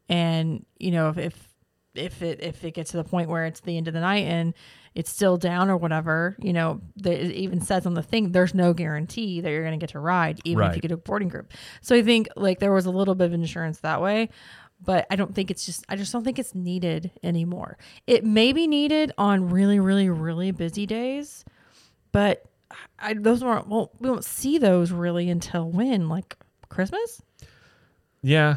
[0.08, 1.48] And you know if if
[1.98, 4.24] if it if it gets to the point where it's the end of the night
[4.24, 4.54] and
[4.94, 8.54] it's still down or whatever, you know, the, it even says on the thing there's
[8.54, 11.28] no guarantee that you're going to get to ride even if you get a boarding
[11.28, 11.52] group.
[11.82, 14.30] So I think like there was a little bit of insurance that way,
[14.82, 17.78] but I don't think it's just I just don't think it's needed anymore.
[18.06, 21.44] It may be needed on really really really busy days,
[22.12, 22.44] but
[22.98, 26.36] I, those won't won't we won't see those really until when like
[26.68, 27.22] Christmas.
[28.22, 28.56] Yeah.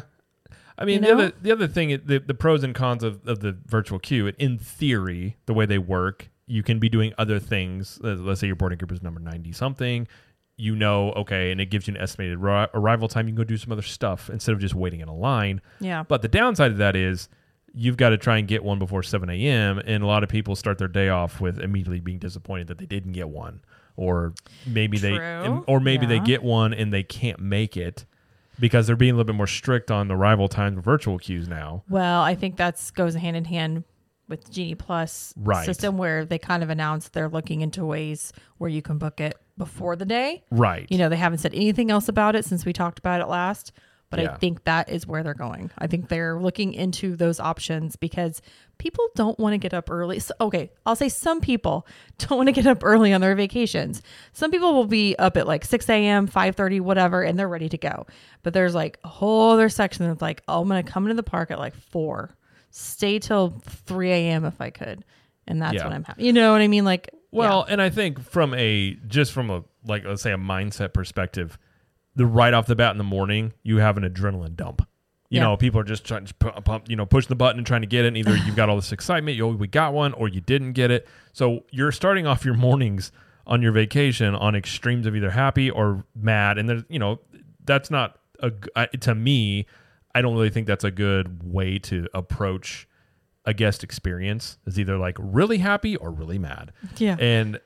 [0.80, 3.40] I mean, You the other the other thing, the, the pros and cons of, of
[3.40, 7.98] the virtual queue, in theory, the way they work, you can be doing other things.
[8.02, 10.08] Let's say your boarding group is number 90 something.
[10.56, 13.28] You know, okay, and it gives you an estimated arri- arrival time.
[13.28, 15.60] You can go do some other stuff instead of just waiting in a line.
[15.80, 16.02] Yeah.
[16.02, 17.28] But the downside of that is
[17.72, 19.78] you've got to try and get one before 7 a.m.
[19.78, 22.84] And a lot of people start their day off with immediately being disappointed that they
[22.86, 23.60] didn't get one.
[23.96, 24.34] Or
[24.66, 25.12] maybe they,
[25.66, 28.04] or maybe they get one and they can't make it
[28.60, 31.48] because they're being a little bit more strict on the arrival times of virtual queues
[31.48, 31.82] now.
[31.88, 33.84] Well, I think that's goes hand in hand
[34.28, 35.66] with Genie Plus Right.
[35.66, 39.36] system where they kind of announced they're looking into ways where you can book it
[39.58, 40.44] before the day.
[40.50, 40.86] Right.
[40.88, 43.72] You know, they haven't said anything else about it since we talked about it last,
[44.10, 44.32] but Yeah.
[44.32, 45.70] I think that is where they're going.
[45.78, 48.42] I think they're looking into those options because
[48.78, 50.18] people don't want to get up early.
[50.18, 51.86] So, okay, I'll say some people
[52.18, 54.02] don't want to get up early on their vacations.
[54.32, 57.78] Some people will be up at like 6 a.m., 5.30, whatever, and they're ready to
[57.78, 58.06] go.
[58.42, 61.14] But there's like a whole other section that's like, oh, I'm going to come into
[61.14, 62.34] the park at like 4,
[62.70, 64.44] stay till 3 a.m.
[64.44, 65.04] if I could.
[65.46, 65.84] And that's Yeah.
[65.84, 66.24] what I'm having.
[66.24, 66.84] You know what I mean?
[66.84, 70.92] Like, Well, and I think from a just from a like let's say a mindset
[70.92, 71.58] perspective,
[72.16, 74.82] the right off the bat in the morning, you have an adrenaline dump.
[75.28, 75.44] You Yeah.
[75.44, 77.86] know, people are just trying to pump, you know, push the button and trying to
[77.86, 78.08] get it.
[78.08, 80.72] And either you've got all this excitement, you oh, we got one, or you didn't
[80.72, 81.06] get it.
[81.32, 83.12] So you're starting off your mornings
[83.46, 87.20] on your vacation on extremes of either happy or mad, and there's, you know,
[87.64, 89.66] that's not a I- to me.
[90.14, 92.88] I don't really think that's a good way to approach
[93.44, 94.58] a guest experience.
[94.66, 96.72] Is either like really happy or really mad.
[96.98, 97.16] yeah.
[97.20, 97.60] And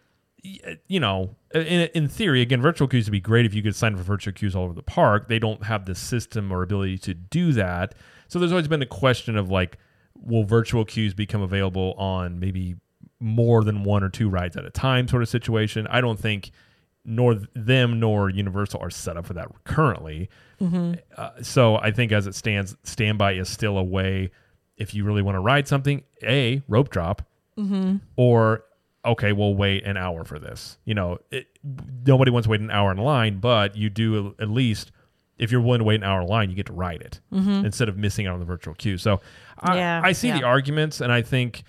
[0.86, 3.94] you know, in, in theory, again, virtual queues would be great if you could sign
[3.94, 5.28] up for virtual queues all over the park.
[5.28, 7.94] They don't have the system or ability to do that.
[8.28, 9.78] So there's always been a question of like,
[10.14, 12.76] will virtual queues become available on maybe
[13.20, 15.86] more than one or two rides at a time sort of situation?
[15.88, 16.50] I don't think
[17.04, 20.28] nor them nor Universal are set up for that currently.
[20.60, 20.94] Mm-hmm.
[21.16, 24.30] Uh, so I think as it stands, standby is still a way
[24.76, 26.02] if you really want to ride something.
[26.22, 27.22] A rope drop,
[27.56, 27.98] Mm-hmm.
[28.16, 28.64] or
[29.04, 30.78] okay, we'll wait an hour for this.
[30.84, 31.46] You know, it,
[32.06, 34.90] nobody wants to wait an hour in line, but you do at least
[35.36, 37.88] if you're willing to wait an hour in line, you get to ride it instead
[37.88, 38.96] of missing out on the virtual queue.
[38.98, 39.20] So
[39.58, 39.76] I, Mm-hmm.
[39.78, 41.64] Yeah, I see the arguments, and I think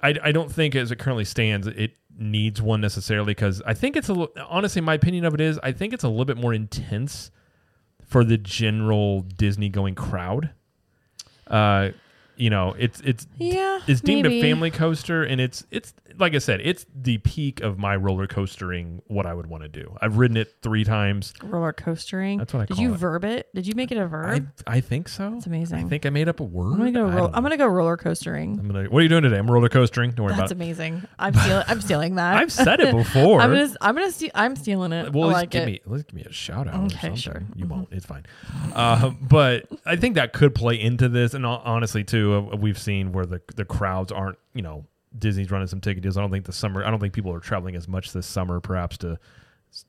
[0.00, 3.96] I, I don't think as it currently stands it needs one necessarily because I think
[3.96, 6.52] it's a honestly my opinion of it is I think it's a little bit more
[6.54, 7.30] intense
[8.06, 10.50] for the general Disney going crowd.
[11.46, 11.90] Uh,
[12.36, 14.40] you know, it's it's Yeah, it's deemed maybe.
[14.40, 18.26] a family coaster, and it's it's like I said, it's the peak of my roller
[18.26, 19.02] coastering.
[19.06, 19.96] What I would want to do.
[20.00, 21.32] I've ridden it three times.
[21.42, 22.38] roller coastering.
[22.38, 22.98] That's what I Did call you it.
[22.98, 23.48] verb it?
[23.54, 24.48] Did you make it a verb?
[24.66, 25.30] I think so.
[25.30, 25.84] That's amazing.
[25.84, 26.72] I think I made up a word.
[26.74, 27.06] I'm gonna go.
[27.06, 27.48] I Ro- don't I'm know.
[27.50, 28.58] gonna go roller coastering.
[28.58, 28.84] I'm gonna.
[28.88, 29.38] What are you doing today?
[29.38, 30.10] I'm roller coastering.
[30.12, 30.64] Don't worry That's about it.
[30.64, 31.02] amazing.
[31.18, 31.64] I'm stealing.
[31.68, 32.36] I'm stealing that.
[32.36, 33.40] I've said it before.
[33.40, 33.74] I'm gonna.
[33.80, 34.12] I'm gonna.
[34.12, 35.12] Ste- I'm stealing it.
[35.12, 35.66] Well, I like give it.
[35.66, 36.74] me let's give me a shout out.
[36.74, 37.16] or Okay, something.
[37.16, 37.42] sure.
[37.54, 37.68] You Mhm.
[37.68, 37.88] won't.
[37.92, 38.24] It's fine.
[38.74, 42.78] Uh, but I think that could play into this, and hon- honestly, too, uh, we've
[42.78, 44.38] seen where the the crowds aren't.
[44.54, 44.86] You know,
[45.18, 46.16] Disney's running some ticket deals.
[46.16, 46.84] I don't think the summer.
[46.84, 49.18] I don't think people are traveling as much this summer, perhaps to,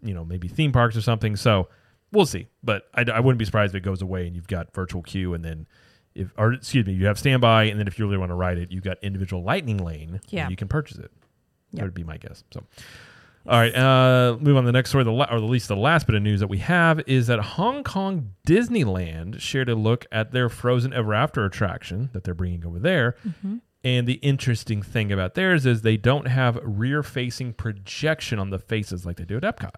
[0.02, 1.36] you know, maybe theme parks or something.
[1.36, 1.70] So
[2.12, 2.48] we'll see.
[2.64, 5.34] But I, I wouldn't be surprised if it goes away and you've got virtual queue,
[5.34, 5.68] and then.
[6.16, 8.60] If, or excuse me, you have standby, and then if you really want to ride
[8.60, 10.22] it, you've got individual lightning lane.
[10.30, 10.48] Yeah.
[10.48, 11.10] you can purchase it.
[11.72, 12.44] That would be my guess.
[12.54, 12.64] So,
[13.48, 15.04] all right, uh, move on to the next story.
[15.06, 17.40] The la- or at least the last bit of news that we have is that
[17.40, 22.64] Hong Kong Disneyland shared a look at their Frozen Ever After attraction that they're bringing
[22.64, 23.16] over there.
[23.28, 23.58] Mm-hmm.
[23.84, 29.06] And the interesting thing about theirs is they don't have rear-facing projection on the faces
[29.06, 29.72] like they do at Epcot.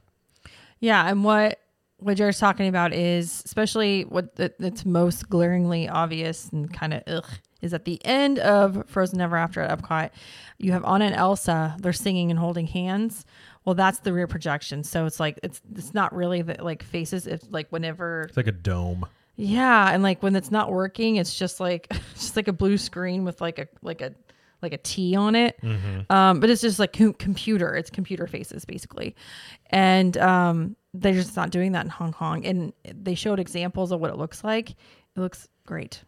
[0.80, 1.60] Yeah, and what
[1.98, 7.02] what Jared's talking about is especially what that- that's most glaringly obvious and kind of
[7.08, 7.26] ugh
[7.62, 10.10] is at the end of Frozen Ever After at Epcot,
[10.58, 11.78] you have Anna and Elsa.
[11.80, 13.26] They're singing and holding hands.
[13.64, 14.84] Well, that's the rear projection.
[14.84, 17.26] So it's like it's it's not really the like faces.
[17.28, 19.06] It's like whenever It's like a dome.
[19.36, 22.78] Yeah, and like when it's not working, it's just like it's just like a blue
[22.78, 24.14] screen with like a like a
[24.62, 25.60] like a T on it.
[26.10, 27.76] Um, but it's just like com- computer.
[27.76, 29.16] It's computer faces basically,
[29.70, 32.46] and um, they're just not doing that in Hong Kong.
[32.46, 34.72] And they showed examples of what it looks like.
[34.72, 36.02] It looks great.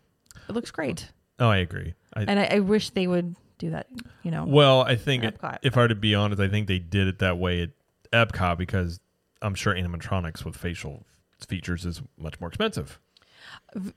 [0.50, 1.94] It looks great, Oh, I agree.
[2.14, 3.88] I, and I, I wish they would do that.
[4.24, 7.08] You know, Well, I think if I were to be honest, I think they did
[7.08, 7.70] it that way at
[8.14, 9.00] Epcot because
[9.42, 11.06] I'm sure animatronics with facial
[11.48, 13.00] features is much more expensive.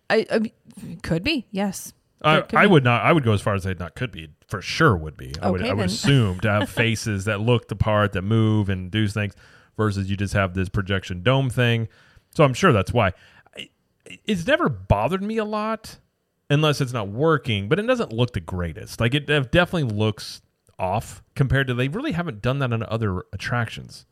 [0.09, 0.53] I, I
[1.03, 1.93] could be yes.
[2.23, 3.03] I, I would not.
[3.03, 4.29] I would go as far as say not could be.
[4.47, 5.33] For sure would be.
[5.41, 5.61] I would.
[5.63, 5.87] Okay, I would then.
[5.87, 9.35] assume to have faces that look the part, that move and do things,
[9.77, 11.89] versus you just have this projection dome thing.
[12.35, 13.13] So I'm sure that's why.
[14.27, 15.97] It's never bothered me a lot,
[16.51, 17.69] unless it's not working.
[17.69, 19.01] But it doesn't look the greatest.
[19.01, 20.43] Like it definitely looks
[20.79, 24.07] off compared to they really haven't done that on other attractions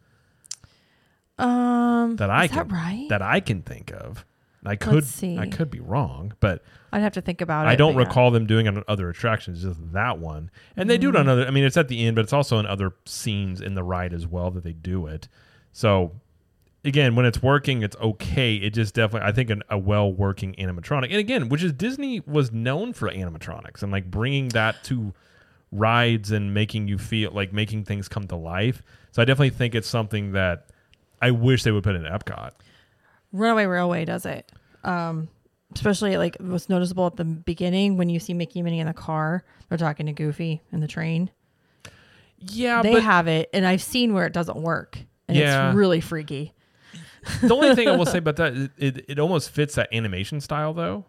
[1.39, 3.07] Um, that I is can that right?
[3.09, 4.25] that I can think of.
[4.65, 5.39] I could see.
[5.39, 7.71] I could be wrong, but I'd have to think about it.
[7.71, 8.07] I don't but yeah.
[8.09, 10.51] recall them doing it on other attractions, just that one.
[10.77, 11.21] And they do it Mm.
[11.21, 11.47] on other.
[11.47, 14.13] I mean, it's at the end, but it's also in other scenes in the ride
[14.13, 15.29] as well that they do it.
[15.73, 16.13] So
[16.85, 18.55] again, when it's working, it's okay.
[18.57, 21.05] It just definitely, I think, an, a well working animatronic.
[21.07, 25.13] And again, which is Disney was known for animatronics and like bringing that to
[25.71, 28.83] rides and making you feel like making things come to life.
[29.13, 30.67] So I definitely think it's something that
[31.21, 32.53] I wish they would put in Epcot.
[33.33, 34.51] Runaway Railway does it.
[34.85, 35.29] Um,
[35.75, 38.95] especially like what's noticeable at the beginning when you see Mickey and Minnie in the
[38.95, 41.31] car, they're talking to Goofy in the train.
[42.39, 45.69] Yeah, they but have it, and I've seen where it doesn't work, and Yeah.
[45.69, 46.55] it's really freaky.
[47.43, 50.73] the only thing I will say about that, it, it, almost fits that animation style
[50.73, 51.05] though.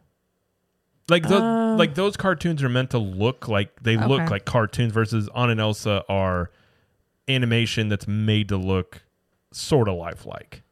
[1.08, 1.76] Like the, Oh.
[1.78, 5.62] like those cartoons are meant to look like they look like cartoons versus Anna and
[5.62, 6.52] Elsa are
[7.28, 9.04] animation that's made to look
[9.54, 10.64] sort of lifelike.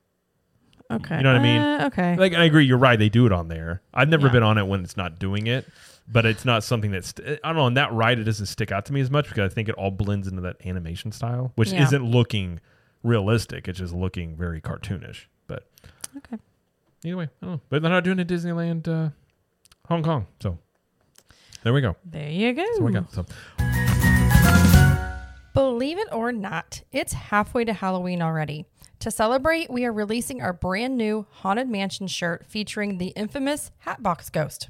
[0.89, 1.61] Okay, You know what I mean?
[1.61, 2.97] Uh, okay, Like I agree, you're right.
[2.97, 3.81] They do it on there.
[3.93, 4.33] I've never Yeah.
[4.33, 5.67] been on it when it's not doing it,
[6.07, 7.13] but it's not something that's.
[7.19, 7.63] I don't know.
[7.63, 9.75] On that ride, it doesn't stick out to me as much because I think it
[9.75, 11.83] all blends into that animation style, which Yeah.
[11.83, 12.61] isn't looking
[13.03, 13.67] realistic.
[13.67, 15.25] It's just looking very cartoonish.
[15.47, 15.67] But
[16.17, 16.37] okay.
[17.03, 17.61] either way, I don't know.
[17.69, 19.09] But they're not doing it Disneyland uh,
[19.89, 20.27] Hong Kong.
[20.41, 20.57] So
[21.63, 21.97] there we go.
[22.05, 22.65] There you go.
[22.77, 23.25] So we got so
[25.53, 28.65] Believe it or not, it's halfway to Halloween already.
[29.01, 34.31] To celebrate, we are releasing our brand new Haunted Mansion shirt featuring the infamous Hatbox
[34.31, 34.69] Ghost.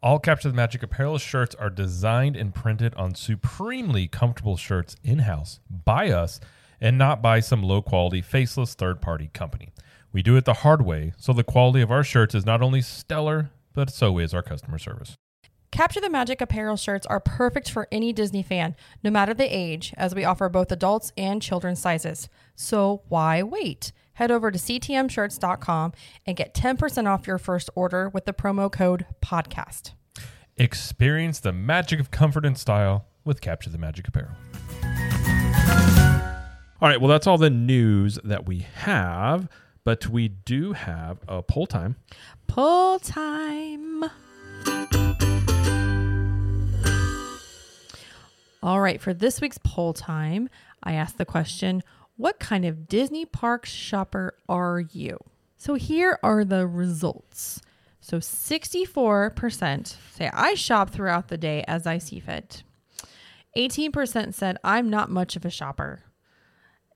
[0.00, 5.20] All Capture the Magic apparel shirts are designed and printed on supremely comfortable shirts in
[5.20, 6.38] house by us
[6.80, 9.70] and not by some low quality, faceless third party company.
[10.12, 12.80] We do it the hard way, so the quality of our shirts is not only
[12.80, 15.16] stellar, but so is our customer service.
[15.70, 19.92] Capture the Magic apparel shirts are perfect for any Disney fan, no matter the age,
[19.96, 22.28] as we offer both adults and children's sizes.
[22.56, 23.92] So why wait?
[24.14, 25.92] Head over to ctmshirts.com
[26.26, 29.92] and get 10% off your first order with the promo code podcast.
[30.56, 34.32] Experience the magic of comfort and style with Capture the Magic apparel.
[36.80, 37.00] All right.
[37.00, 39.48] Well, that's all the news that we have,
[39.84, 41.96] but we do have a poll time.
[42.48, 44.04] Poll time.
[48.62, 50.48] All right, for this week's poll time,
[50.82, 51.82] I asked the question
[52.16, 55.18] What kind of Disney parks shopper are you?
[55.56, 57.60] So here are the results.
[58.00, 62.62] So 64% say I shop throughout the day as I see fit.
[63.56, 66.04] 18% said I'm not much of a shopper.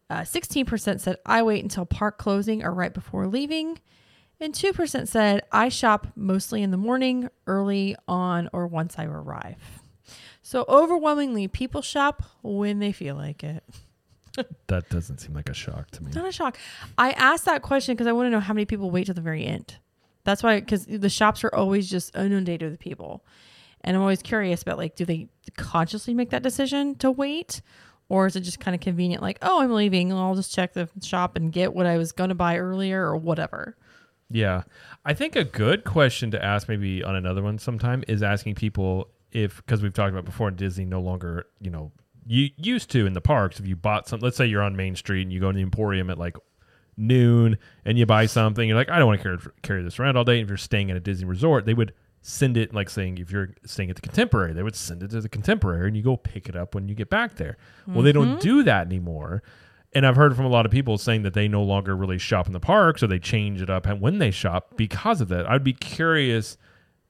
[0.08, 3.78] Uh, 16% said I wait until park closing or right before leaving.
[4.40, 9.81] And 2% said I shop mostly in the morning, early on, or once I arrive.
[10.52, 13.64] So overwhelmingly, people shop when they feel like it.
[14.66, 16.10] That doesn't seem like a shock to me.
[16.14, 16.58] Not a shock.
[16.98, 19.22] I asked that question because I want to know how many people wait to the
[19.22, 19.76] very end.
[20.24, 23.24] That's why, because the shops are always just inundated with people.
[23.80, 27.62] And I'm always curious about like, do they consciously make that decision to wait?
[28.10, 30.12] Or is it just kind of convenient, like, oh, I'm leaving.
[30.12, 33.16] I'll just check the shop and get what I was going to buy earlier or
[33.16, 33.74] whatever.
[34.30, 34.64] Yeah.
[35.02, 39.08] I think a good question to ask maybe on another one sometime is asking people
[39.32, 41.92] if because we've talked about before Disney no longer, you know,
[42.26, 44.94] you used to in the parks if you bought some let's say you're on Main
[44.94, 46.36] Street and you go to the Emporium at like
[46.96, 50.16] noon and you buy something, you're like, I don't want to carry carry this around
[50.16, 50.40] all day.
[50.40, 51.92] If you're staying at a Disney resort, they would
[52.22, 55.20] send it like saying if you're staying at the contemporary, they would send it to
[55.20, 57.56] the contemporary and you go pick it up when you get back there.
[57.86, 58.38] Well, they don't mm-hmm.
[58.38, 59.42] do that anymore.
[59.94, 62.46] And I've heard from a lot of people saying that they no longer really shop
[62.46, 65.50] in the parks or they change it up and when they shop because of that.
[65.50, 66.56] I'd be curious,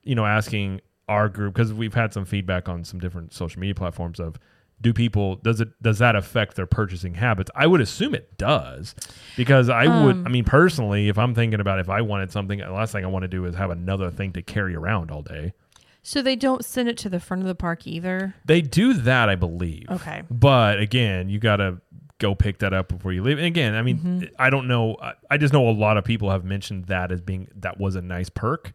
[0.02, 3.74] you know, asking our group because we've had some feedback on some different social media
[3.74, 4.38] platforms of
[4.80, 7.50] do people does it does that affect their purchasing habits?
[7.54, 8.94] I would assume it does
[9.36, 12.58] because I would Um, I mean personally if I'm thinking about if I wanted something
[12.58, 15.22] the last thing I want to do is have another thing to carry around all
[15.22, 15.52] day.
[16.04, 18.34] So they don't send it to the front of the park either.
[18.44, 19.86] They do that, I believe.
[19.88, 20.22] Okay.
[20.28, 21.80] But again, you got to
[22.18, 23.38] go pick that up before you leave.
[23.38, 24.24] And again, I mean, Mm-hmm.
[24.36, 24.96] I don't know.
[25.00, 27.94] I, I just know a lot of people have mentioned that as being that was
[27.94, 28.72] a nice perk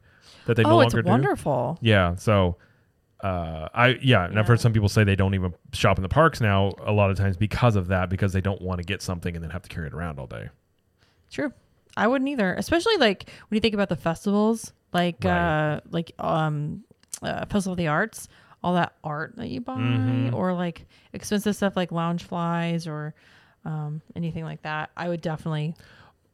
[0.48, 1.10] that they no oh, it's longer do.
[1.10, 1.78] wonderful.
[1.82, 2.16] Yeah.
[2.16, 2.58] So,
[3.22, 6.10] uh, I yeah, and I've heard some people say they don't even shop in the
[6.10, 9.02] parks now a lot of times because of that because they don't want to get
[9.02, 10.50] something and then have to carry it around all day.
[11.32, 11.54] True.
[11.96, 12.54] I wouldn't either.
[12.56, 15.32] Especially like when you think about the festivals, like Right.
[15.76, 16.84] uh like um
[17.24, 18.28] uh, Festival of the Arts,
[18.64, 20.34] all that art that you buy Mhm.
[20.34, 23.16] or like expensive stuff like Loungeflys or
[23.66, 24.92] um anything like that.
[24.96, 25.74] I would definitely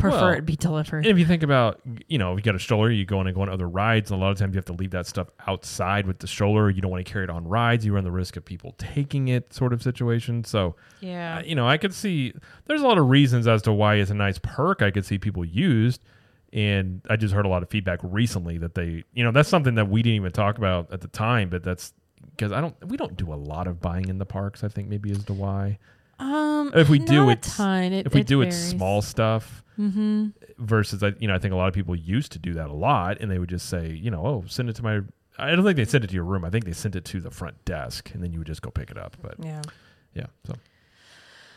[0.03, 0.99] prefer Well, it be delivered.
[0.99, 3.27] And if you think about, you know, if you got a stroller, you go in
[3.27, 4.11] and go on other rides.
[4.11, 6.69] And a lot of times you have to leave that stuff outside with the stroller.
[6.69, 7.85] You don't want to carry it on rides.
[7.85, 10.43] You run the risk of people taking it, sort of situation.
[10.43, 11.37] So, yeah.
[11.39, 12.33] uh, you know, I could see
[12.65, 14.81] there's a lot of reasons as to why it's a nice perk.
[14.81, 16.03] I could see people used.
[16.51, 19.73] And I just heard a lot of feedback recently that they, you know, that's something
[19.75, 21.93] that we didn't even talk about at the time, but that's
[22.29, 24.63] because I don't, we don't do a lot of buying in the parks.
[24.63, 25.79] I think maybe is the why.
[26.19, 27.91] um If we do, not a it's- ton.
[27.93, 28.53] It, if we it do, varies.
[28.55, 30.27] it's small stuff Mm-hmm.
[30.59, 32.73] versus I you know I think a lot of people used to do that a
[32.73, 35.01] lot and they would just say you know oh send it to my
[35.38, 37.19] I don't think they sent it to your room I think they sent it to
[37.19, 39.62] the front desk and then you would just go pick it up but Yeah.
[40.13, 40.53] yeah so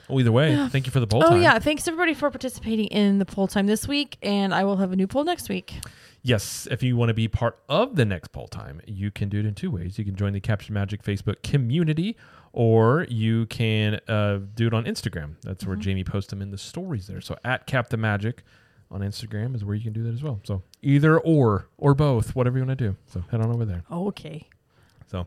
[0.08, 0.68] well either way Yeah.
[0.68, 1.58] thank you for the poll oh time yeah.
[1.58, 4.96] Thanks everybody for participating in the poll time this week, and I will have a
[4.96, 5.74] new poll next week.
[6.22, 9.40] yes if you want to be part of the next poll time you can do
[9.40, 12.16] it in two ways you can join the Capture Magic Facebook community
[12.56, 15.68] or you can uh, do it on Instagram that's Mm-hmm.
[15.70, 18.42] where Jamie posts them in the stories there so at Cap the Magic
[18.90, 22.34] on Instagram is where you can do that as well so either or or both
[22.34, 24.48] whatever you want to do so head on over there Okay.
[25.10, 25.26] So,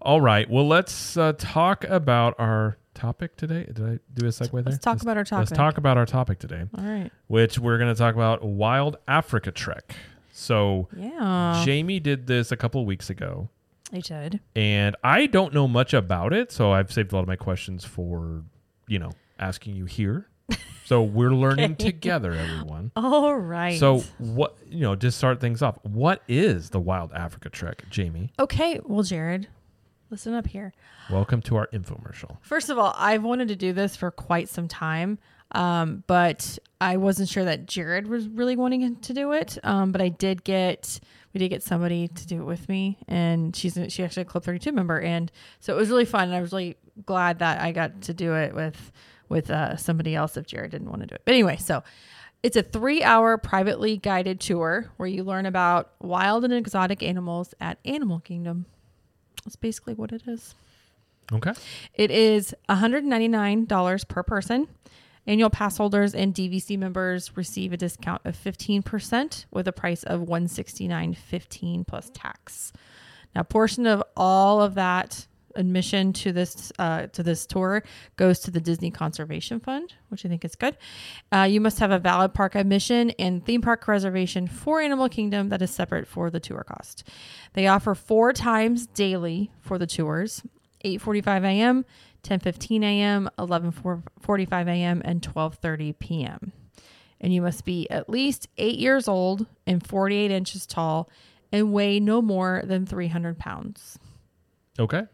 [0.00, 0.48] all right.
[0.48, 3.64] Well, let's uh, talk about our topic today.
[3.64, 4.62] Did I do a segue there?
[4.64, 5.50] Let's talk about our topic.
[5.50, 7.10] Let's talk about our topic today, All right.
[7.28, 9.94] which we're going to talk about Wild Africa Trek.
[10.32, 11.62] So, Yeah.
[11.64, 13.48] Jamie did this a couple of weeks ago,
[13.92, 14.40] I did.
[14.56, 16.50] and I don't know much about it.
[16.52, 18.42] So, I've saved a lot of my questions for,
[18.88, 20.28] you know, asking you here.
[20.84, 21.84] So, we're learning Okay.
[21.86, 22.90] together, everyone.
[22.96, 23.78] All right.
[23.78, 25.78] So, what, you know, just start things off.
[25.84, 28.32] What is the Wild Africa Trek, Jamie?
[28.38, 29.46] Okay, well, Jared,
[30.10, 30.72] listen up here.
[31.08, 32.36] Welcome to our infomercial.
[32.42, 35.18] First of all, I've wanted to do this for quite some time,
[35.52, 39.58] um, but I wasn't sure that Jared was really wanting to do it.
[39.62, 40.98] Um, but I did get
[41.32, 44.44] we did get somebody to do it with me, and she's she actually a Club
[44.44, 46.24] Thirty Two member, and so it was really fun.
[46.24, 46.76] And I was really
[47.06, 48.92] glad that I got to do it with
[49.28, 51.22] with uh, somebody else if Jared didn't want to do it.
[51.24, 51.82] But anyway, so
[52.42, 57.54] it's a three hour privately guided tour where you learn about wild and exotic animals
[57.60, 58.66] at Animal Kingdom.
[59.44, 60.54] That's basically what it is.
[61.32, 61.52] Okay.
[61.94, 64.68] It is $199 per person.
[65.26, 70.22] Annual pass holders and DVC members receive a discount of 15% with a price of
[70.22, 72.72] $169.15 plus tax.
[73.34, 77.82] Now, a portion of all of that admission to this uh, to this tour
[78.16, 80.76] goes to the Disney Conservation Fund, which I think is good.
[81.30, 85.48] Uh, you must have a valid park admission and theme park reservation for Animal Kingdom
[85.50, 87.04] that is separate for the tour cost.
[87.52, 90.42] They offer four times daily for the tours:
[90.84, 91.84] 8:45 a.m.,
[92.22, 96.52] 10:15 a.m., 11:45 a.m., and 12:30 p.m.
[97.20, 101.08] And you must be at least eight years old and 48 inches tall
[101.52, 103.98] and weigh no more than 300 pounds.
[104.78, 105.04] Okay.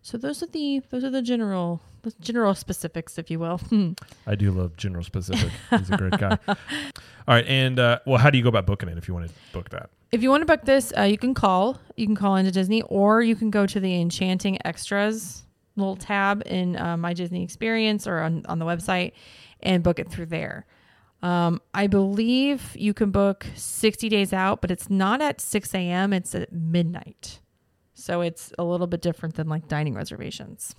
[0.00, 3.60] So those are the those are the general the general specifics, if you will.
[4.26, 5.50] I do love General Specific.
[5.70, 6.38] He's a great guy.
[6.48, 6.56] All
[7.34, 9.34] right, and uh, well, how do you go about booking it if you want to
[9.52, 9.90] book that?
[10.12, 11.78] if you want to book this, uh, you can call.
[11.96, 15.45] You can call into Disney, or you can go to the Enchanting Extras
[15.76, 19.12] little tab in uh, My Disney Experience or on, on the website
[19.60, 20.66] and book it through there.
[21.22, 26.12] Um, I believe you can book 60 days out, but it's not at 6 a.m.,
[26.12, 27.40] it's at midnight.
[27.94, 30.74] So it's a little bit different than like dining reservations.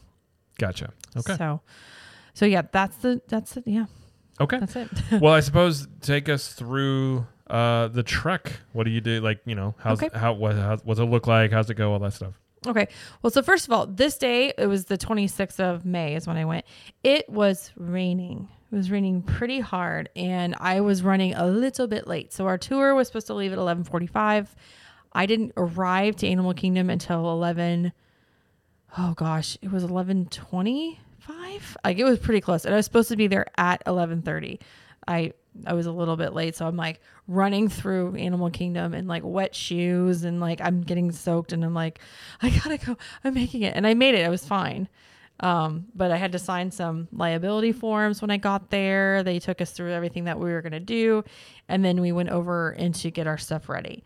[0.60, 0.94] Gotcha.
[1.18, 1.36] Okay.
[1.36, 1.62] So,
[2.34, 3.64] so yeah, that's the, that's it.
[3.66, 3.86] Yeah,
[4.40, 4.60] Okay.
[4.60, 4.90] that's it.
[5.22, 8.60] well, I suppose take us through uh, the trek.
[8.74, 9.20] What do you do?
[9.22, 10.16] Like, you know, how's Okay.
[10.18, 11.52] how what how, what's it look like?
[11.52, 11.94] How's it go?
[11.94, 12.34] All that stuff.
[12.68, 12.88] Okay.
[13.22, 16.38] Well, so first of all, this day, it was the 26th of May is when
[16.38, 16.66] I went.
[17.04, 18.50] It was raining.
[18.72, 22.34] It was raining pretty hard and I was running a little bit late.
[22.34, 24.54] So our tour was supposed to leave at 11:45.
[25.14, 27.94] I didn't arrive to Animal Kingdom until 11
[28.98, 30.98] Oh gosh, it was 11:25.
[31.86, 32.66] Like it was pretty close.
[32.66, 34.60] And I was supposed to be there at 11:30.
[35.08, 35.34] I
[35.66, 39.24] I was a little bit late, so I'm like running through Animal Kingdom in like
[39.26, 42.00] wet shoes and like I'm getting soaked and I'm like
[42.42, 42.98] I got to go.
[43.24, 43.76] I'm making it.
[43.76, 44.26] And I made it.
[44.26, 44.88] I was fine.
[45.40, 49.22] Um, but I had to sign some liability forms when I got there.
[49.24, 51.24] They took us through everything that we were to do.
[51.70, 54.04] And then we went over and to get our stuff ready.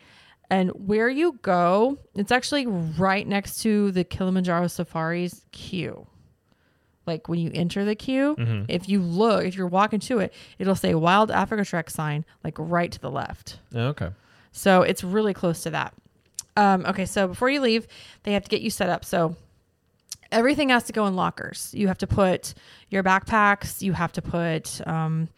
[0.50, 6.08] And where you go, it's actually right next to the Kilimanjaro Safaris queue.
[7.06, 8.36] Like when you enter the queue,
[8.70, 12.56] if you look, if you're walking to it, it'll say Wild Africa Trek sign, like
[12.58, 13.60] right to the left.
[13.76, 14.10] Okay.
[14.52, 15.94] So it's really close to that.
[16.58, 17.88] Um, okay, so before you leave,
[18.24, 19.06] they have to get you set up.
[19.06, 19.36] So
[20.32, 21.74] everything has to go in lockers.
[21.74, 22.54] You have to put
[22.90, 25.30] your backpacks, you have to put um,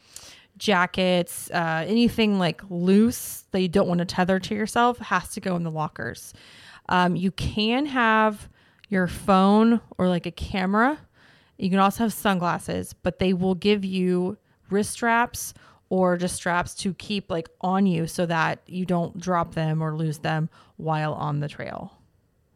[0.57, 5.39] jackets, uh, anything like loose that you don't want to tether to yourself has to
[5.39, 6.33] go in the lockers.
[6.89, 8.49] Um, you can have
[8.89, 10.99] your phone or like a camera.
[11.57, 14.37] You can also have sunglasses, but they will give you
[14.69, 15.53] wrist straps
[15.89, 19.95] or just straps to keep like on you so that you don't drop them or
[19.95, 21.97] lose them while on the trail.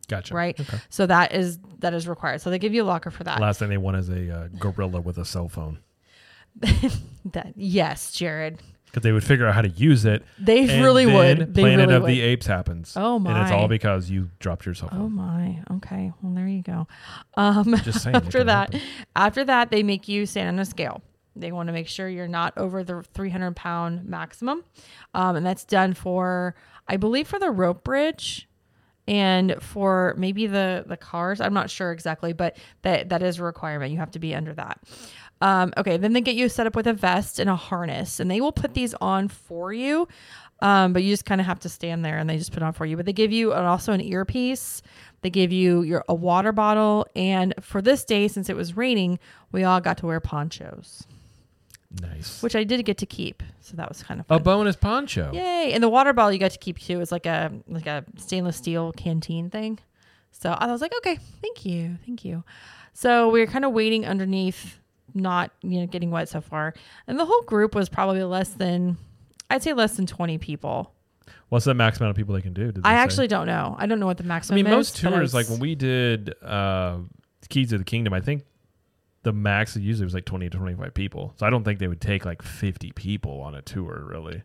[0.07, 0.33] Gotcha.
[0.33, 0.59] Right.
[0.59, 0.77] Okay.
[0.89, 2.41] So that is that is required.
[2.41, 3.39] So they give you a locker for that.
[3.39, 5.79] Last thing they want is a uh, gorilla with a cell phone
[6.61, 8.59] that yes, Jared.
[8.87, 10.23] Because they would figure out how to use it.
[10.39, 11.53] They and really then would.
[11.53, 12.11] They Planet really of would.
[12.11, 12.93] the Apes happens.
[12.95, 13.31] Oh, my!
[13.31, 15.61] And it's all because you dropped your cell Oh my.
[15.71, 16.11] Okay.
[16.21, 16.87] Well, there you go.
[17.35, 18.15] Um, Just saying.
[18.15, 18.87] it after could that, happen.
[19.15, 21.01] after that, they make you stand on a scale.
[21.35, 24.63] They want to make sure you're not over the 300 pound maximum,
[25.13, 26.55] um, and that's done for,
[26.87, 28.47] I believe, for the rope bridge,
[29.07, 31.39] and for maybe the the cars.
[31.39, 33.91] I'm not sure exactly, but that that is a requirement.
[33.91, 34.79] You have to be under that.
[35.41, 38.29] Um, okay, then they get you set up with a vest and a harness, and
[38.29, 40.07] they will put these on for you.
[40.59, 42.65] Um, but you just kind of have to stand there, and they just put it
[42.65, 42.97] on for you.
[42.97, 44.81] But they give you an, also an earpiece.
[45.21, 49.19] They give you your a water bottle, and for this day, since it was raining,
[49.51, 51.05] we all got to wear ponchos,
[52.01, 52.41] Nice.
[52.41, 53.43] which I did get to keep.
[53.61, 55.31] So that was kind of a bonus poncho.
[55.33, 55.71] Yay!
[55.73, 57.01] And the water bottle you got to keep too.
[57.01, 59.77] It's like a like a stainless steel canteen thing.
[60.31, 62.43] So I was like, okay, thank you, thank you.
[62.93, 64.79] So we were kind of waiting underneath,
[65.17, 66.73] not you know getting wet so far,
[67.07, 68.97] and the whole group was probably less than,
[69.49, 70.93] I'd say less than twenty people.
[71.49, 72.73] What's the max amount of people they can do?
[72.83, 72.97] I say?
[72.97, 73.75] actually don't know.
[73.77, 74.59] I don't know what the maximum.
[74.59, 76.99] I mean, most is, tours, like when we did uh,
[77.49, 78.43] Keys of the Kingdom, I think
[79.23, 81.33] the max usually was like 20 to 25 people.
[81.37, 84.43] So I don't think they would take like 50 people on a tour, really.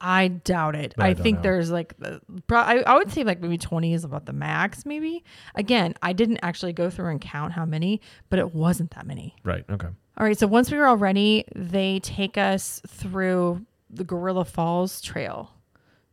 [0.00, 0.94] I doubt it.
[0.96, 1.42] But I I, think know.
[1.42, 4.84] there's like, the, pro- I, I would say like maybe 20 is about the max,
[4.84, 5.22] maybe.
[5.54, 9.36] Again, I didn't actually go through and count how many, but it wasn't that many.
[9.44, 9.64] Right.
[9.70, 9.86] Okay.
[10.18, 10.36] All right.
[10.38, 15.50] So once we were all ready, they take us through the Gorilla Falls Trail.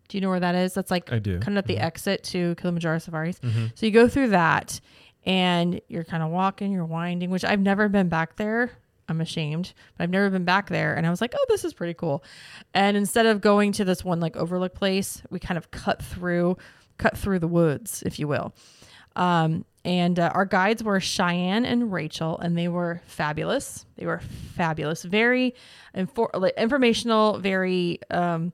[0.07, 0.73] Do you know where that is?
[0.73, 1.39] That's like I do.
[1.39, 1.83] kind of at the Mhm.
[1.83, 3.39] exit to Kilimanjaro Safaris.
[3.39, 3.71] Mhm.
[3.75, 4.79] So you go through that
[5.25, 8.71] and you're kind of walking, you're winding, which I've never been back there.
[9.09, 10.95] I'm ashamed, but I've never been back there.
[10.95, 12.23] And I was like, oh, this is pretty cool.
[12.73, 16.57] And instead of going to this one like overlook place, we kind of cut through,
[16.97, 18.53] cut through the woods, if you will.
[19.15, 23.85] Um, and uh, our guides were Cheyenne and Rachel, and they were fabulous.
[23.95, 24.19] They were
[24.55, 25.55] fabulous, very
[25.95, 27.99] infor- informational, very.
[28.11, 28.53] Um,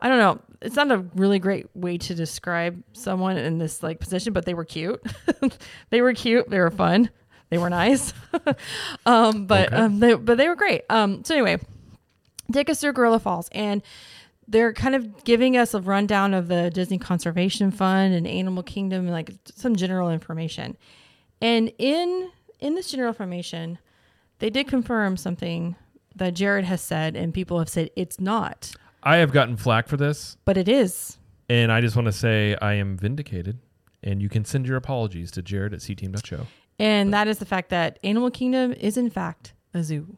[0.00, 0.40] I don't know.
[0.60, 4.52] It's not a really great way to describe someone in this like position, but they
[4.52, 5.02] were cute.
[5.90, 6.50] they were cute.
[6.50, 7.08] They were fun.
[7.50, 8.12] They were nice.
[9.06, 9.76] um, but Okay.
[9.76, 10.82] um, they but they were great.
[10.90, 11.58] Um, so anyway,
[12.52, 13.82] take us through Gorilla Falls, and
[14.48, 19.08] they're kind of giving us a rundown of the Disney Conservation Fund and Animal Kingdom,
[19.08, 20.76] like some general information.
[21.40, 22.30] And in
[22.60, 23.78] in this general information,
[24.38, 25.76] they did confirm something
[26.14, 28.72] that Jared has said, and people have said it's not,
[29.02, 31.18] I have gotten flack for this, but it is.
[31.48, 33.58] and I just want to say I am vindicated.
[34.02, 36.46] And you can send your apologies to Jared at cteam.show.
[36.78, 40.16] And that is the fact that Animal Kingdom is in fact a zoo.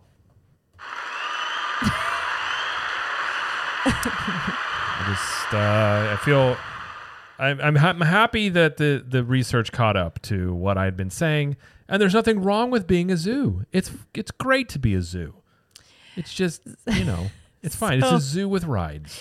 [3.90, 6.56] I just uh, I feel
[7.38, 10.96] I'm I'm, ha- I'm happy that the the research caught up to what I had
[10.96, 11.56] been saying,
[11.88, 13.64] and there's nothing wrong with being a zoo.
[13.72, 15.34] It's it's great to be a zoo.
[16.16, 17.30] It's just you know
[17.62, 17.98] it's fine.
[17.98, 19.20] It's a zoo with rides.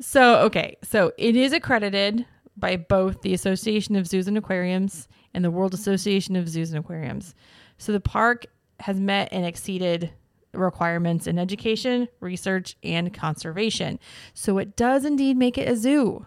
[0.00, 0.76] So, okay.
[0.84, 2.24] So it is accredited
[2.58, 6.78] by both the Association of Zoos and Aquariums and the World Association of Zoos and
[6.78, 7.34] Aquariums.
[7.78, 8.46] So the park
[8.80, 10.10] has met and exceeded
[10.52, 13.98] requirements in education, research, and conservation.
[14.34, 16.26] So it does indeed make it a zoo.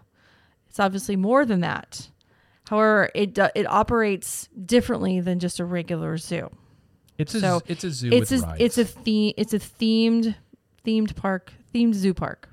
[0.70, 2.10] It's obviously more than that.
[2.70, 6.50] However, it do, it operates differently than just a regular zoo.
[7.18, 8.62] It's a So, z- it's a zoo it's with a, rides.
[8.62, 10.36] it's a theme it's a themed
[10.86, 12.48] themed park themed zoo park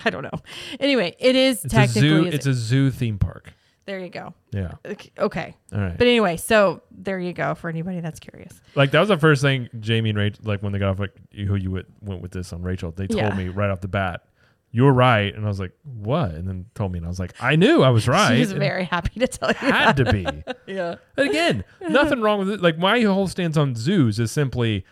[0.04, 0.40] i don't know
[0.78, 2.24] anyway it is it's a technically zoo.
[2.26, 3.52] It's a zoo theme park.
[3.86, 4.72] there you go Yeah.
[5.18, 5.96] okay, All right.
[5.98, 9.42] but anyway so there you go for anybody that's curious like that was the first
[9.42, 12.30] thing Jamie and Rachel like when they got off like who you went, went with
[12.32, 12.90] this on Rachel.
[12.92, 13.34] They told Yeah.
[13.34, 14.22] me right off the bat,
[14.72, 17.18] "You were right," and I was like, "What?" And then told me, and I was
[17.18, 20.04] like, "I knew I was right." she's and very happy to tell you had that.
[20.04, 20.26] to be.
[20.72, 22.60] yeah And again, nothing wrong with it.
[22.60, 24.84] Like my whole stance on zoos is simply,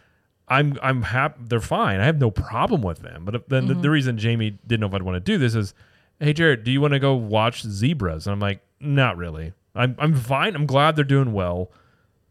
[0.50, 1.40] I'm I'm happy.
[1.48, 2.00] They're fine.
[2.00, 3.24] I have no problem with them.
[3.24, 3.82] But then the, Mm-hmm.
[3.82, 5.74] the reason Jamie didn't know if I'd want to do this is,
[6.20, 8.26] hey Jared, do you want to go watch zebras?
[8.26, 9.52] And I'm like, not really.
[9.74, 10.54] I'm I'm fine.
[10.56, 11.70] I'm glad they're doing well,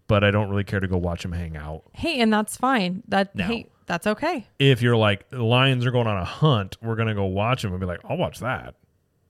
[0.08, 1.84] but I don't really care to go watch them hang out.
[1.94, 3.46] hey and that's fine that No.
[3.46, 7.24] hey that's okay If you're like lions are going on a hunt, we're gonna go
[7.26, 8.76] watch them and be like, I'll watch that.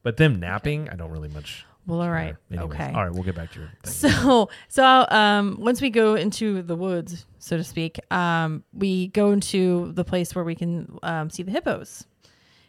[0.02, 1.66] But them napping, I don't really much.
[1.88, 2.36] Well all right.
[2.52, 3.94] Anyways, okay All right, we'll get back to your thing.
[3.94, 9.32] So, so um, once we go into the woods, so to speak, um, we go
[9.32, 12.06] into the place where we can um, see the hippos.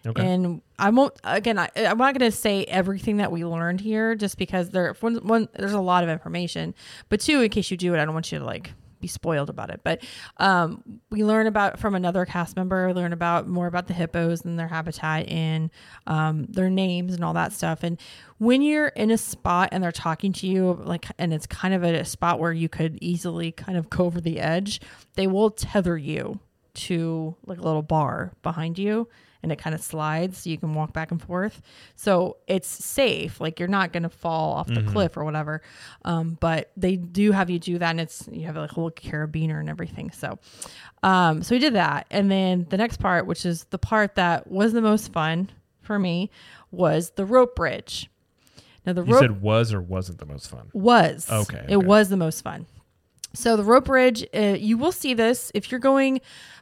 [0.06, 0.24] Okay.
[0.24, 1.58] And I won't again.
[1.58, 5.16] I, I'm not going to say everything that we learned here, just because there one,
[5.16, 6.74] one there's a lot of information.
[7.08, 9.50] But two, in case you do it, I don't want you to like be spoiled
[9.50, 9.80] about it.
[9.82, 10.04] But
[10.38, 12.92] um, we learn about from another cast member.
[12.92, 15.70] Learn about more about the hippos and their habitat and
[16.06, 17.82] um, their names and all that stuff.
[17.82, 18.00] And
[18.38, 21.82] when you're in a spot and they're talking to you, like, and it's kind of
[21.82, 24.80] a spot where you could easily kind of go over the edge,
[25.14, 26.40] they will tether you
[26.74, 29.08] to like a little bar behind you
[29.42, 31.62] and it kind of slides so you can walk back and forth.
[31.94, 33.40] So it's safe.
[33.40, 35.62] Like you're not going to fall off the cliff or whatever.
[36.04, 38.90] Um, but they do have you do that and it's, you have like a little
[38.90, 40.10] carabiner and everything.
[40.10, 40.38] So,
[41.02, 42.06] um, so we did that.
[42.10, 45.98] And then the next part, which is the part that was the most fun for
[45.98, 46.30] me
[46.70, 48.10] was the rope bridge.
[48.84, 50.70] Now the rope you rope said was or wasn't the most fun.
[50.72, 51.86] was Okay, It okay.
[51.86, 52.66] was the most fun.
[53.34, 56.20] So the rope bridge, uh, you will see this if you're going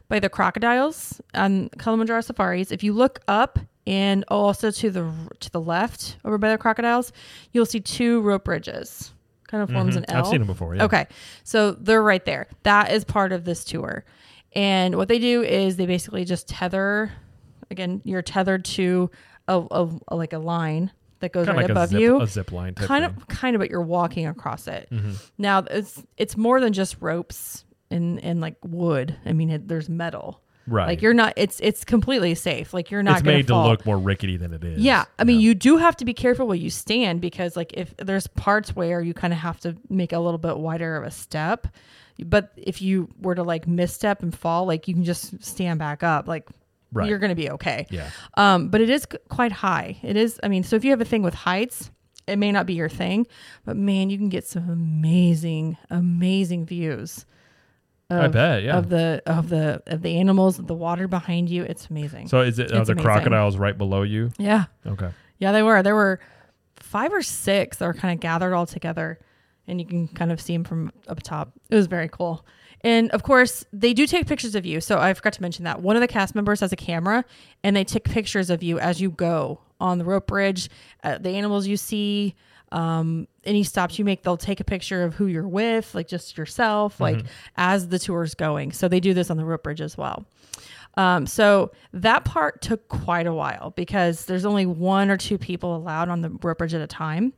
[0.09, 2.71] by the crocodiles on Kilimanjaro safaris.
[2.71, 7.11] If you look up and also to the to the left over by the crocodiles,
[7.51, 9.13] you'll see two rope bridges.
[9.47, 10.15] Kind of forms an L.
[10.15, 10.25] Mm-hmm.
[10.25, 10.75] I've seen them before.
[10.75, 10.83] Yeah.
[10.85, 11.07] Okay.
[11.45, 12.47] So they're right there.
[12.63, 14.03] That is part of this tour.
[14.53, 17.11] And what they do is they basically just tether
[17.71, 19.09] again, you're tethered to
[19.47, 22.21] a, a, a- like a line that goes Kind right like above a zip, you
[22.21, 23.11] a zip line kind thing.
[23.11, 23.21] Mm-hmm.
[23.21, 24.87] of kind of but you're walking across it
[25.37, 29.89] now it's it's more than just ropes and and like wood i mean it, there's
[29.89, 30.87] metal Right.
[30.87, 33.63] like you're not it's it's completely safe like you're not it's made fall.
[33.63, 34.79] to look more rickety than it is.
[34.79, 37.95] yeah i mean you do have to be careful where you stand because like if
[37.95, 41.11] there's parts where you kind of have to make a little bit wider of a
[41.11, 41.67] step
[42.25, 46.03] but if you were to like misstep and fall like you can just stand back
[46.03, 46.49] up like
[46.91, 47.07] Right.
[47.09, 48.09] you're gonna be okay Yeah.
[48.35, 49.97] um, but it is c- quite high.
[50.03, 50.39] It is.
[50.41, 51.91] I mean, so if you have a thing with heights,
[52.27, 53.27] it may not be your thing,
[53.65, 57.25] but man, you can get some amazing, amazing views.
[58.09, 58.77] Of, I bet, yeah.
[58.77, 62.29] Of the of the of the animals, the water behind you, it's amazing.
[62.29, 62.97] So is it are the amazing.
[62.99, 64.31] crocodiles right below you?
[64.37, 65.09] yeah, Okay.
[65.39, 65.83] yeah, they were.
[65.83, 66.19] There were
[66.77, 69.19] five or six that were kind of gathered all together,
[69.67, 71.51] and you can kind of see them from up top.
[71.69, 72.45] It was very cool.
[72.81, 74.79] And of course, they do take pictures of you.
[74.79, 77.25] So I forgot to mention that one of the cast members has a camera,
[77.63, 80.69] and they take pictures of you as you go on the rope bridge,
[81.03, 82.35] uh, the animals you see,
[82.71, 86.37] Um, any stops you make, they'll take a picture of who you're with, like just
[86.37, 87.19] yourself, like
[87.55, 88.73] as the tour's going.
[88.73, 90.25] So they do this on the rope bridge as well.
[90.95, 95.75] Um, so that part took quite a while because there's only one or two people
[95.75, 97.33] allowed on the rope bridge at a time.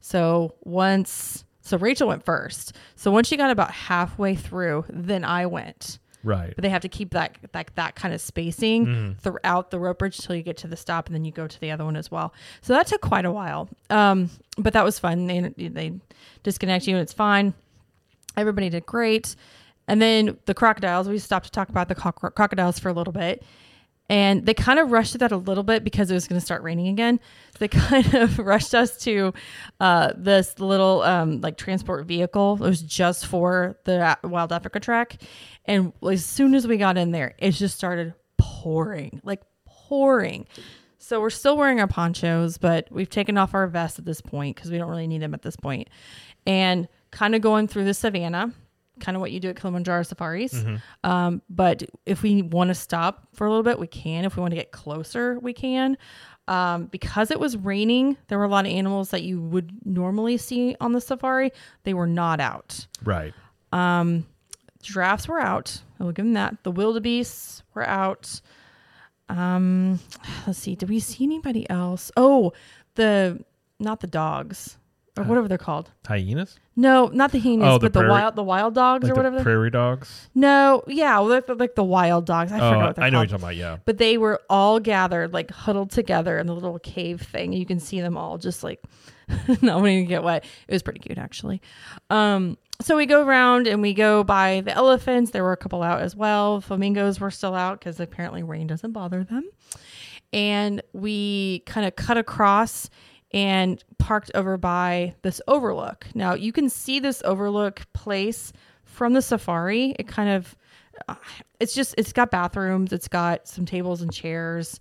[0.00, 2.76] So once, so Rachel went first.
[2.94, 5.98] So once she got about halfway through, then I went.
[6.24, 6.52] Right.
[6.54, 10.18] But they have to keep that that that kind of spacing throughout the rope bridge
[10.18, 12.10] until you get to the stop, and then you go to the other one as
[12.10, 12.32] well.
[12.60, 13.68] So that took quite a while.
[13.90, 15.26] Um, but that was fun.
[15.26, 15.92] They they
[16.42, 17.54] disconnect you, and it's fine.
[18.36, 19.34] Everybody did great.
[19.88, 23.12] And then the crocodiles, we stopped to talk about the co- crocodiles for a little
[23.12, 23.42] bit.
[24.08, 26.62] And they kind of rushed that a little bit because it was going to start
[26.62, 27.20] raining again.
[27.58, 29.32] They kind of rushed us to
[29.78, 32.54] uh, this little um, like transport vehicle.
[32.54, 35.18] It was just for the Wild Africa Trek.
[35.66, 40.46] And as soon as we got in there, it just started pouring, like pouring.
[40.98, 44.56] So we're still wearing our ponchos, but we've taken off our vests at this point
[44.56, 45.88] because we don't really need them at this point.
[46.46, 48.52] And kind of going through the savannah,
[49.00, 50.64] kind of what you do at Kilimanjaro safaris.
[51.04, 54.24] Um, but if we want to stop for a little bit, we can.
[54.24, 55.96] If we want to get closer, we can.
[56.48, 60.36] Um, because it was raining, there were a lot of animals that you would normally
[60.36, 61.52] see on the safari.
[61.84, 62.86] They were not out.
[63.04, 63.32] Right.
[64.82, 65.80] Giraffes were out.
[66.00, 66.64] I will give them that.
[66.64, 68.40] The wildebeests were out.
[69.28, 70.00] Um,
[70.46, 70.74] let's see.
[70.74, 72.10] Did we see anybody else?
[72.16, 72.52] Oh,
[72.96, 73.42] the
[73.78, 74.76] not the dogs
[75.16, 75.90] or whatever they're called.
[76.06, 76.58] Hyenas?
[76.74, 79.36] No, not the hyenas, Oh, the but the wild the wild dogs Like or whatever.
[79.38, 80.28] the prairie dogs?
[80.34, 82.50] no, yeah, well, like the wild dogs.
[82.50, 83.22] I forgot Oh, what they're I know called.
[83.24, 83.72] what you're talking about.
[83.74, 83.78] Yeah.
[83.84, 87.52] But they were all gathered, like huddled together in the little cave thing.
[87.52, 88.82] You can see them all just like
[89.62, 90.44] not wanting to get wet.
[90.66, 91.60] It was pretty cute, actually.
[92.08, 95.30] Um, so we go around and we go by the elephants.
[95.30, 96.60] There were a couple out as well.
[96.60, 99.44] Flamingos were still out because apparently rain doesn't bother them.
[100.32, 102.88] And we kind of cut across
[103.32, 106.06] and parked over by this overlook.
[106.14, 108.52] Now you can see this overlook place
[108.84, 109.94] from the safari.
[109.98, 110.56] It kind of
[111.08, 111.14] uh,
[111.60, 114.78] it's just it's got bathrooms, it's got some tables and chairs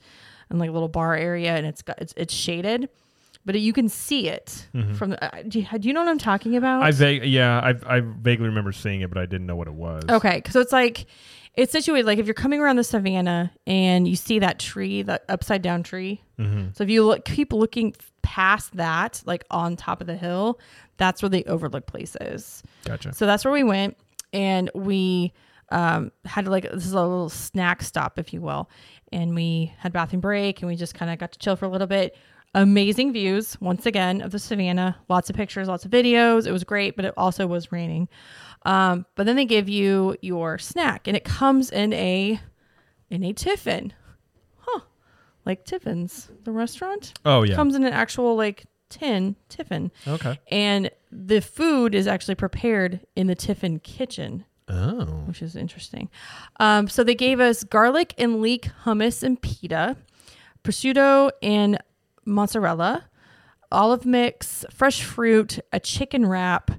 [0.49, 2.89] and like a little bar area and it's got it's it's shaded.
[3.43, 5.23] But you can see it from the.
[5.23, 6.83] Uh, do, you, do you know what I'm talking about?
[6.83, 9.73] I vague, yeah, I I vaguely remember seeing it, but I didn't know what it
[9.73, 10.03] was.
[10.07, 11.07] Okay, so it's like
[11.55, 15.25] it's situated like if you're coming around the savannah and you see that tree, that
[15.27, 16.21] upside down tree.
[16.73, 17.93] So if you look, keep looking
[18.23, 20.59] past that, like on top of the hill,
[20.97, 22.63] that's where the overlook place is.
[22.85, 23.13] Gotcha.
[23.13, 23.97] So that's where we went,
[24.33, 25.33] and we
[25.69, 28.69] um, had like this is a little snack stop, if you will,
[29.11, 31.69] and we had bathroom break, and we just kind of got to chill for a
[31.69, 32.15] little bit.
[32.53, 34.97] Amazing views once again of the savannah.
[35.09, 36.47] Lots of pictures, lots of videos.
[36.47, 38.09] It was great, but it also was raining.
[38.63, 42.39] Um, but then they give you your snack, and it comes in a
[43.09, 43.93] in a tiffin,
[44.59, 44.81] huh?
[45.45, 47.55] Like Tiffin's, the restaurant Oh yeah.
[47.55, 50.37] comes in an actual like tin tiffin okay.
[50.51, 55.05] and the food is actually prepared in the tiffin kitchen Oh.
[55.27, 56.09] which is interesting
[56.59, 59.95] um, so they gave us garlic and leek hummus and pita
[60.61, 61.77] prosciutto and
[62.25, 63.05] mozzarella
[63.71, 66.71] olive mix fresh fruit a chicken wrap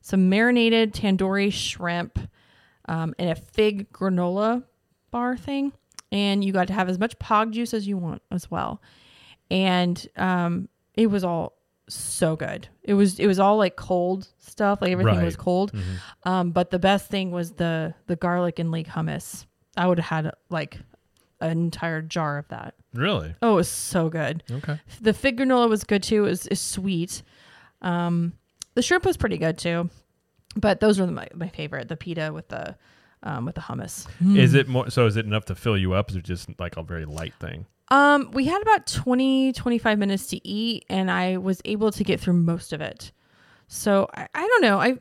[0.00, 2.18] some marinated tandoori shrimp
[2.88, 4.64] um, and a fig granola
[5.10, 5.72] bar thing
[6.12, 8.80] and you got to have as much pog juice as you want as well
[9.50, 11.54] and um, it was all
[11.88, 12.68] so good.
[12.84, 15.38] It was it was all like cold stuff, like everything was Right.
[15.44, 15.72] cold.
[16.22, 19.46] Um, but the best thing was the the garlic and leek hummus.
[19.76, 20.78] I would have had like
[21.40, 22.74] an entire jar of that.
[22.94, 23.34] Really?
[23.42, 24.44] Oh, it was so good.
[24.50, 24.78] Okay.
[25.00, 26.26] The fig granola was good too.
[26.26, 27.22] It was, is sweet.
[27.82, 28.34] Um,
[28.80, 29.90] the shrimp was pretty good too.
[30.56, 31.88] But those were my, my favorite.
[31.88, 32.76] The pita with the
[33.22, 34.08] um, with the hummus.
[34.34, 34.88] Is it more?
[34.88, 36.08] So is it enough to fill you up?
[36.08, 37.66] Is it just like a very light thing?
[37.90, 42.20] Um, we had about 20, 25 minutes to eat, and I was able to get
[42.20, 43.12] through most of it.
[43.66, 44.80] So I, I don't know.
[44.80, 44.96] I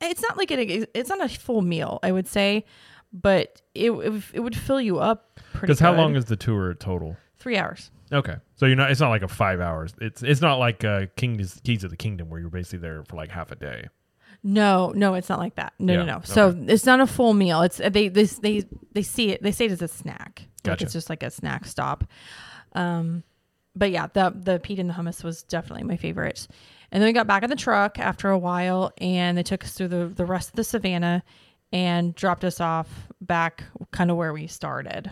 [0.00, 2.64] it's not like it, it's not a full meal, I would say,
[3.12, 5.66] but it it, it would fill you up pretty.
[5.66, 7.18] Because how long is the tour total?
[7.38, 7.90] three hours?
[8.10, 8.90] Okay, so you're not.
[8.90, 9.94] It's not like a five hours.
[10.00, 13.16] It's it's not like uh, King's Keys of the Kingdom where you're basically there for
[13.16, 13.88] like half a day.
[14.42, 15.72] No, no, it's not like that.
[15.78, 16.20] No, Yeah, no, no.
[16.24, 17.62] So it's not a full meal.
[17.62, 19.42] It's they they they they see it.
[19.42, 20.42] They say it as a snack.
[20.44, 20.84] Like Gotcha.
[20.84, 22.04] it's just like a snack stop.
[22.72, 23.22] Um,
[23.74, 26.48] but yeah, the the pita and the hummus was definitely my favorite.
[26.92, 29.72] And then we got back in the truck after a while, and they took us
[29.72, 31.22] through the the rest of the savannah
[31.72, 32.88] and dropped us off
[33.20, 35.10] back kind of where we started.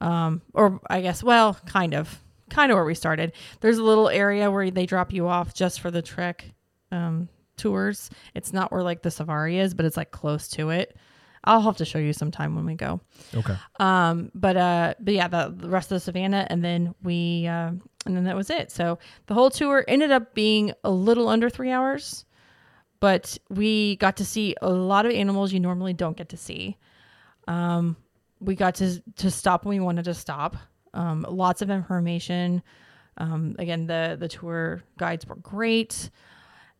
[0.00, 2.20] Um, or I guess, well, kind of,
[2.50, 3.32] kind of where we started.
[3.60, 6.52] There's a little area where they drop you off just for the trek
[6.90, 8.10] um, tours.
[8.34, 10.96] It's not where like the safari is, but it's like close to it.
[11.44, 13.00] I'll have to show you sometime when we go.
[13.34, 13.56] Okay.
[13.78, 17.70] Um, but uh, but yeah, the, the rest of the savannah, and then we uh,
[18.06, 18.70] and then that was it.
[18.70, 22.24] So the whole tour ended up being a little under three hours,
[23.00, 26.76] but we got to see a lot of animals you normally don't get to see.
[27.46, 27.96] Um,
[28.40, 30.56] we got to to stop when we wanted to stop.
[30.94, 32.62] Um, lots of information.
[33.16, 36.10] Um, again, the the tour guides were great,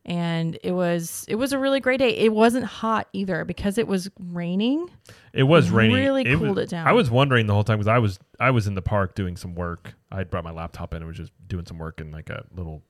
[0.05, 2.09] and it was it was a really great day.
[2.17, 4.89] It wasn't hot either because it was raining.
[5.33, 5.97] It was raining.
[5.97, 6.87] really was- cooled it down.
[6.87, 9.35] I was wondering the whole time because I was I was in the park doing
[9.37, 9.95] some work.
[10.11, 12.45] I had brought my laptop in and was just doing some work in like a
[12.55, 12.83] little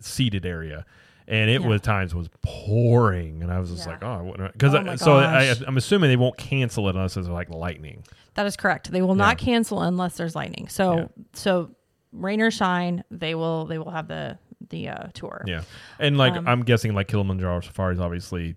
[0.00, 0.86] seated area,
[1.28, 1.68] and it Yeah.
[1.68, 3.92] was times was pouring, and I was just Yeah.
[3.92, 7.50] like, oh, because Oh so I, I'm assuming they won't cancel it unless there's like
[7.50, 8.02] lightning.
[8.34, 8.90] That is correct.
[8.90, 9.26] They will Yeah.
[9.26, 10.68] not cancel unless there's lightning.
[10.68, 11.70] So so
[12.12, 14.38] rain or shine, they will they will have the
[14.70, 15.44] the uh, tour.
[15.46, 15.62] Yeah,
[15.98, 18.56] and like Um, I'm guessing like Kilimanjaro safaris, obviously.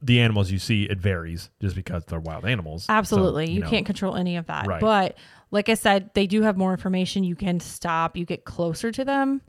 [0.00, 2.84] The animals you see, it varies just because they're wild animals.
[2.84, 3.50] So, Absolutely.
[3.50, 4.64] you know, can't control any of that.
[4.68, 4.80] Right.
[4.80, 5.18] But
[5.50, 7.24] like I said, they do have more information.
[7.24, 9.42] You can stop, you get closer to them.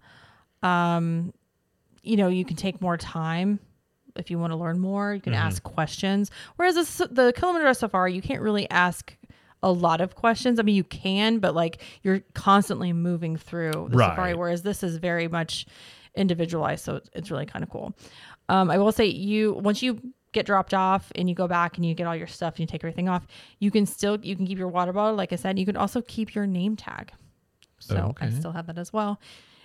[0.63, 1.33] Um,
[2.03, 3.59] you know, you can take more time
[4.15, 5.13] if you want to learn more.
[5.15, 5.37] You can Mhm.
[5.37, 6.29] ask questions.
[6.57, 9.15] Whereas the, the Kilimanjaro Safari, you can't really ask
[9.63, 10.59] a lot of questions.
[10.59, 14.09] I mean, you can, but like you're constantly moving through the Right.
[14.09, 14.33] safari.
[14.35, 15.65] Whereas this is very much
[16.15, 17.95] individualized, so it's, it's really kind of cool.
[18.49, 19.99] Um, I will say, you once you
[20.33, 22.67] get dropped off and you go back and you get all your stuff and you
[22.67, 23.25] take everything off,
[23.59, 25.15] you can still you can keep your water bottle.
[25.15, 27.11] Like I said, you can also keep your name tag.
[27.79, 29.19] So I still have that as well.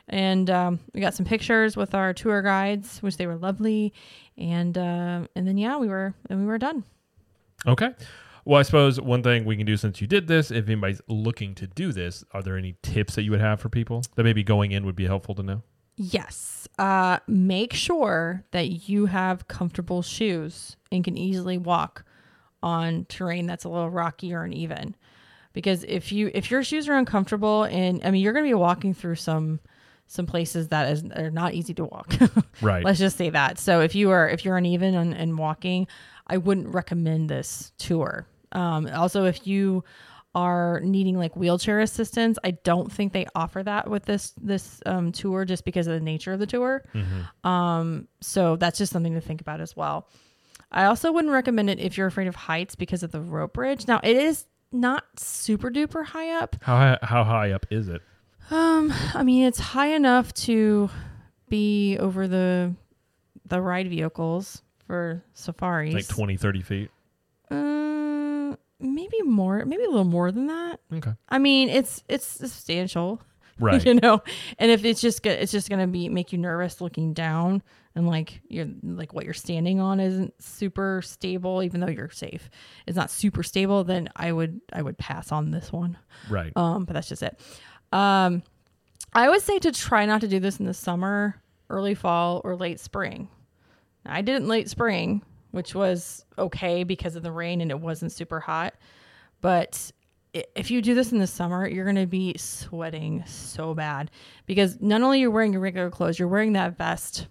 [0.09, 3.93] And um, we got some pictures with our tour guides, which they were lovely.
[4.37, 6.85] And uh, and then yeah, we were and we were done.
[7.67, 7.91] Okay.
[8.45, 11.55] Well, I suppose one thing we can do since you did this, if anybody's looking
[11.57, 14.43] to do this, are there any tips that you would have for people that maybe
[14.43, 15.63] going in would be helpful to know?
[15.97, 16.67] Yes.
[16.79, 22.05] Uh, make sure that you have comfortable shoes and can easily walk
[22.63, 24.97] on terrain that's a little rocky or uneven.
[25.53, 28.55] Because if you if your shoes are uncomfortable and I mean you're going to be
[28.55, 29.61] walking through some
[30.09, 32.15] some places that is are not easy to walk.
[32.61, 32.83] Right.
[32.83, 33.61] Let's just say that.
[33.61, 35.87] So if you are if you're uneven and, and walking,
[36.27, 38.27] I wouldn't recommend this tour.
[38.51, 39.85] Um, also, if you
[40.35, 45.13] are needing like wheelchair assistance, I don't think they offer that with this this um,
[45.13, 46.85] tour just because of the nature of the tour.
[47.45, 50.09] Um, so that's just something to think about as well.
[50.73, 53.87] I also wouldn't recommend it if you're afraid of heights because of the rope bridge.
[53.87, 56.57] Now it is not super duper high up.
[56.61, 58.03] How high, how high up is it?
[58.51, 60.91] Um, I mean, it's high enough to
[61.49, 62.75] be over the
[63.47, 65.95] the ride vehicles for safaris.
[65.95, 66.91] Like 20, 30 feet?
[67.51, 70.81] Uh, maybe more, maybe a little more than that.
[70.93, 71.13] Okay.
[71.29, 73.21] I mean, it's it's substantial,
[73.59, 73.85] Right.
[73.85, 74.23] you know.
[74.59, 77.63] And if it's just it's just gonna be make you nervous looking down,
[77.95, 82.49] and like you're like what you're standing on isn't super stable, even though you're safe.
[82.87, 83.85] It's not super stable.
[83.85, 85.97] Then I would I would pass on this one.
[86.31, 86.53] right.
[86.57, 87.41] Um, but that's just it.
[87.93, 88.43] Um,
[89.13, 92.57] I would say to try not to do this in the summer, early fall, or
[92.57, 93.29] late spring.
[94.07, 97.81] I did it in late spring, which was okay because of the rain and it
[97.81, 98.75] wasn't super hot.
[99.41, 99.93] But
[100.33, 104.11] if you do this in the summer, you're going to be sweating so bad
[104.47, 107.29] because not only you're wearing your regular clothes, you're wearing that vest,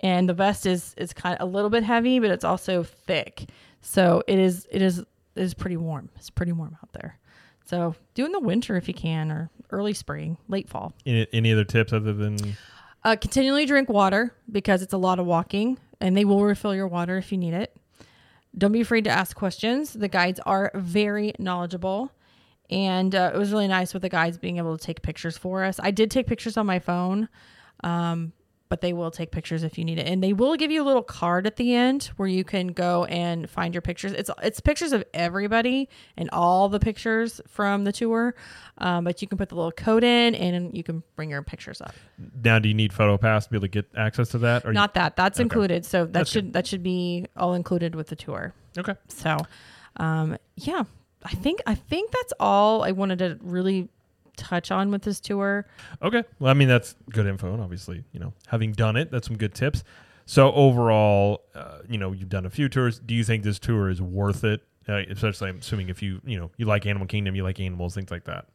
[0.00, 3.48] and the vest is is kind of a little bit heavy, but it's also thick.
[3.80, 6.10] So it is it is it is pretty warm.
[6.16, 7.18] It's pretty warm out there.
[7.64, 10.92] So do in the winter if you can, or early spring, late fall.
[11.06, 12.36] any, any other tips other than
[13.02, 16.88] Uh, continually drink water because it's a lot of walking, and they will refill your
[16.88, 17.76] water if you need it.
[18.56, 19.92] Don't be afraid to ask questions.
[19.92, 22.12] The guides are very knowledgeable,
[22.70, 25.64] and uh, it was really nice with the guides being able to take pictures for
[25.64, 25.80] us.
[25.82, 27.28] I did take pictures on my phone,
[27.82, 28.32] um,
[28.68, 30.86] but they will take pictures if you need it, and they will give you a
[30.86, 34.12] little card at the end where you can go and find your pictures.
[34.12, 38.34] It's it's pictures of everybody and all the pictures from the tour,
[38.78, 41.80] um, but you can put the little code in and you can bring your pictures
[41.80, 41.94] up.
[42.42, 42.58] now?
[42.58, 44.64] Do you need photo pass to be able to get access to that?
[44.64, 45.14] Or you- Not that.
[45.16, 45.42] That's Okay.
[45.44, 45.84] included.
[45.84, 48.54] So that That's should that should be all included with the tour.
[48.78, 48.94] okay.
[49.08, 49.36] So,
[49.96, 50.84] um, yeah,
[51.22, 53.88] I think I think that's all I wanted to really
[54.36, 55.66] touch on with this tour.
[56.02, 56.24] Okay.
[56.38, 57.52] Well, I mean, that's good info.
[57.52, 59.84] And obviously, you know, having done it, that's some good tips.
[60.26, 62.98] So overall, uh, you know, you've done a few tours.
[62.98, 64.62] Do you think this tour is worth it?
[64.88, 67.94] Uh, especially, I'm assuming if you, you know, you like Animal Kingdom, you like animals,
[67.94, 68.46] things like that.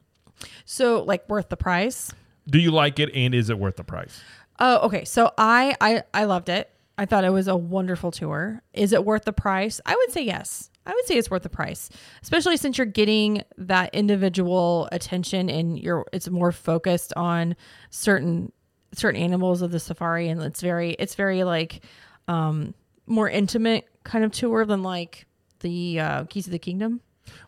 [0.65, 2.11] So, like, worth the price.
[2.47, 4.21] Do you like it, and is it worth the price?
[4.59, 5.05] Oh, okay.
[5.05, 6.69] So I I I loved it.
[6.97, 8.61] I thought it was a wonderful tour.
[8.73, 9.79] Is it worth the price?
[9.85, 10.69] I would say yes.
[10.89, 11.89] I would say it's worth the price,
[12.23, 17.55] especially since you're getting that individual attention and you're it's more focused on
[17.91, 18.51] certain
[18.93, 21.83] certain animals of the safari and it's very it's very like
[22.27, 22.73] um
[23.05, 25.27] more intimate kind of tour than like
[25.59, 27.01] the uh, Keys of the Kingdom.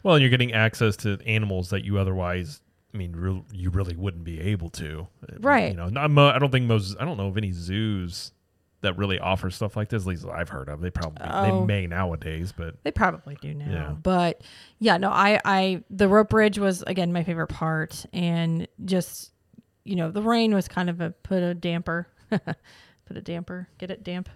[0.03, 2.61] Well, and you're getting access to animals that you otherwise
[2.93, 5.07] I mean, real, you really wouldn't be able to,
[5.39, 5.71] Right.
[5.71, 6.97] You know, not mo- I don't think most.
[6.99, 8.33] I don't know of any zoos
[8.81, 10.03] that really offer stuff like this.
[10.03, 10.81] At least I've heard of.
[10.81, 11.43] They probably Oh.
[11.59, 13.71] they may nowadays, but They probably do now.
[13.71, 13.91] Yeah.
[13.91, 14.41] But
[14.79, 19.31] yeah, no, I, I, the rope bridge was again my favorite part, and just
[19.83, 23.89] you know, the rain was kind of a put a damper, put a damper, get
[23.91, 24.29] it damp.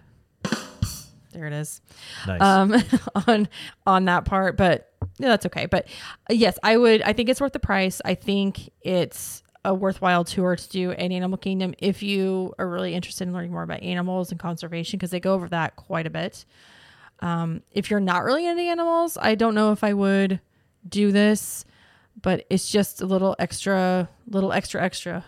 [1.32, 1.82] There it is.
[2.26, 2.40] nice.
[2.40, 2.74] Um,
[3.26, 3.48] on
[3.86, 5.66] on that part, but yeah, that's okay.
[5.66, 5.86] But
[6.30, 7.02] yes, I would.
[7.02, 8.00] I think it's worth the price.
[8.04, 12.94] I think it's a worthwhile tour to do at Animal Kingdom if you are really
[12.94, 16.10] interested in learning more about animals and conservation because they go over that quite a
[16.10, 16.44] bit.
[17.18, 20.40] Um, if you're not really into animals, I don't know if I would
[20.88, 21.64] do this,
[22.22, 25.24] but it's just a little extra, little extra, extra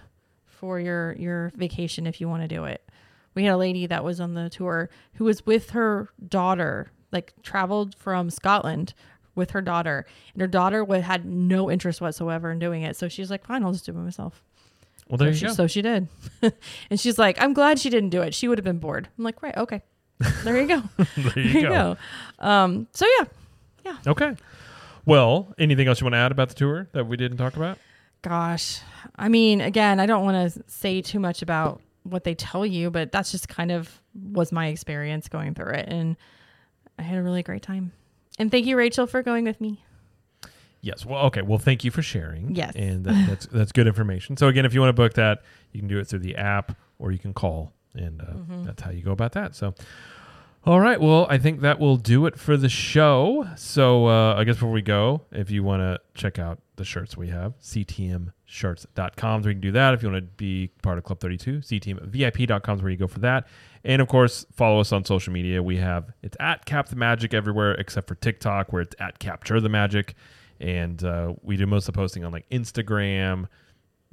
[0.47, 2.89] for your your vacation if you want to do it.
[3.35, 7.33] We had a lady that was on the tour who was with her daughter, like
[7.43, 8.95] traveled from Scotland
[9.39, 12.97] with her daughter, and her daughter wa- had no interest whatsoever in doing it.
[12.97, 14.43] So she's like, "Fine, I'll just do it myself."
[15.09, 15.53] well, there so you she, go.
[15.55, 16.09] So she did,
[16.91, 18.35] and she's like, "I'm glad she didn't do it.
[18.35, 19.83] She would have been bored." I'm like, "Right, okay,
[20.45, 21.97] there you go, there there you go.
[22.39, 23.25] Um, so yeah,
[23.85, 24.37] yeah, Okay.
[25.07, 27.79] Well, anything else you want to add about the tour that we didn't talk about?
[28.21, 28.81] gosh,
[29.17, 32.91] I mean, again, I don't want to say too much about what they tell you,
[32.91, 36.17] but that's just kind of was my experience going through it, and
[36.99, 37.93] I had a really great time.
[38.39, 39.83] And thank you, Rachel, for going with me.
[40.81, 41.05] Yes.
[41.05, 41.43] Well, okay.
[41.43, 42.55] Well, thank you for sharing.
[42.55, 42.75] Yes.
[42.77, 44.37] And that, that's that's good information.
[44.37, 46.77] So again, if you want to book that, you can do it through the app
[47.01, 48.65] or you can call, and uh, Mm-hmm.
[48.65, 49.55] that's how you go about that.
[49.57, 49.75] So.
[50.67, 51.01] All right.
[51.01, 53.49] Well, I think that will do it for the show.
[53.57, 57.17] So uh, I guess before we go, if you want to check out the shirts
[57.17, 59.95] we have, ctmshirts.com is where you can do that.
[59.95, 63.21] If you want to be part of Club 32, ctmvip.com is where you go for
[63.21, 63.47] that.
[63.85, 65.63] And of course, follow us on social media.
[65.63, 69.61] We have it's at Cap the Magic everywhere except for TikTok, where it's at Capture
[69.61, 70.15] the Magic.
[70.61, 73.47] And uh, we do most of the posting on like Instagram,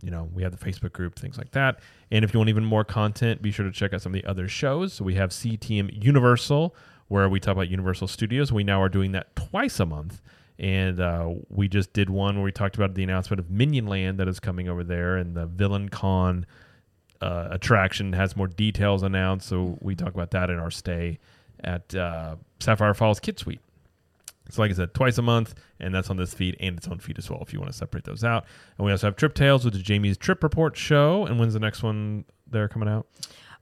[0.02, 1.80] you know, we have the Facebook group, things like that.
[2.12, 4.30] And if you want even more content, be sure to check out some of the
[4.30, 4.94] other shows.
[4.94, 6.76] So we have CTM Universal,
[7.08, 8.52] where we talk about Universal Studios.
[8.52, 10.22] We now are doing that twice a month.
[10.58, 14.20] And uh, we just did one where we talked about the announcement of Minion Land
[14.20, 16.46] that is coming over there and the Villain Con
[17.26, 19.48] uh, attraction has more details announced.
[19.48, 21.20] So we talk about that in our stay
[21.64, 23.62] at uh, Sapphire Falls Kid Suite.
[24.52, 27.00] So, like I said, twice a month, and that's on this feed and its own
[27.00, 28.46] feed as well if you want to separate those out.
[28.78, 31.26] And we also have Trip Tales, which is Jamie's Trip Report show.
[31.26, 33.08] And when's the next one they're coming out?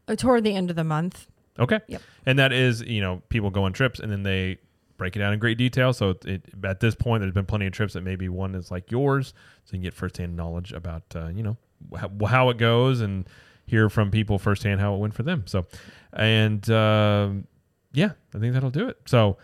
[0.10, 1.28] Uh, toward the end of the month.
[1.58, 1.80] Okay.
[1.88, 2.02] Yep.
[2.26, 4.58] And that is, you know, people go on trips and then they
[4.98, 5.94] break it down in great detail.
[5.94, 8.70] So it, it, at this point, there's been plenty of trips that maybe one is
[8.70, 9.34] like yours,
[9.64, 11.58] so you can get firsthand knowledge about, uh, you know,
[11.98, 13.26] how, how it goes and
[13.66, 15.44] hear from people firsthand how it went for them.
[15.48, 15.66] So,
[16.12, 17.48] and um
[17.94, 18.98] yeah, I think that'll do it.
[19.06, 19.38] So,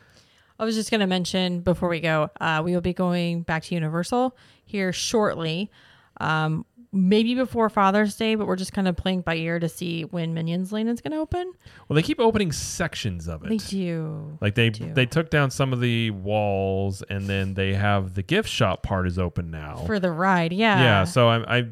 [0.59, 3.63] I was just going to mention before we go, uh, we will be going back
[3.63, 5.71] to Universal here shortly.
[6.19, 10.03] Um, maybe before Father's Day, but we're just kind of playing by ear to see
[10.03, 11.53] when Minions Land is going to open.
[11.87, 13.49] well, they keep opening sections of it.
[13.49, 14.37] They do.
[14.41, 14.93] Like they do.
[14.93, 19.07] they took down some of the walls, and then they have the gift shop part
[19.07, 19.83] is open now.
[19.85, 20.81] For the ride, yeah.
[20.81, 21.67] yeah, so I, I,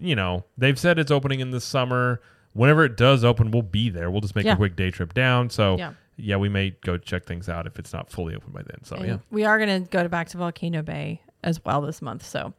[0.00, 2.20] you know, they've said it's opening in the summer.
[2.52, 4.10] Whenever it does open, we'll be there.
[4.10, 4.54] We'll just make Yeah.
[4.54, 5.50] a quick day trip down.
[5.50, 5.92] So Yeah.
[6.16, 6.36] yeah.
[6.36, 8.82] we may go check things out if it's not fully open by then.
[8.84, 11.80] So And yeah, We are going to go to back to Volcano Bay as well
[11.82, 12.24] this month.
[12.26, 12.52] So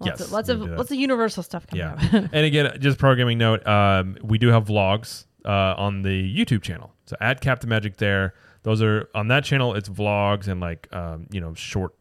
[0.00, 1.94] lots Yes, of, lots of lots of Universal stuff coming yeah.
[1.94, 2.02] up.
[2.32, 6.92] and again, just programming note, um, we do have vlogs uh, on the YouTube channel.
[7.06, 8.34] So add Cap the Magic there.
[8.62, 9.74] Those are on that channel.
[9.74, 11.94] It's vlogs and like um, you know short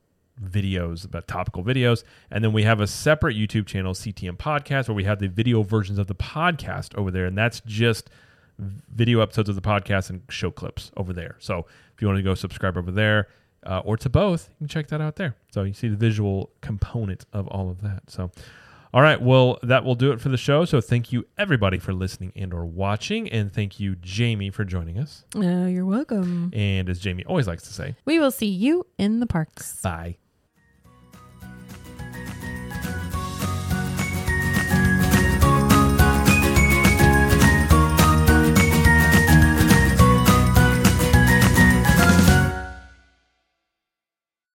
[0.44, 2.04] videos about topical videos.
[2.32, 5.64] And then we have a separate youtube channel ctm podcast where we have the video
[5.64, 7.26] versions of the podcast over there.
[7.26, 8.10] And that's just
[8.58, 11.36] video episodes of the podcast and show clips over there.
[11.40, 11.66] So
[11.96, 13.28] if you want to go subscribe over there
[13.66, 15.36] uh, or to both you can check that out there.
[15.52, 18.04] So you see the visual component of all of that.
[18.10, 18.32] So
[18.94, 20.66] all right well that will do it for the show.
[20.66, 23.30] So thank you everybody for listening and or watching.
[23.30, 25.26] And thank you jamie for joining us.
[25.36, 26.52] Uh, you're welcome.
[26.54, 29.82] and as jamie always likes to say We will see you in the parks.
[29.82, 30.16] bye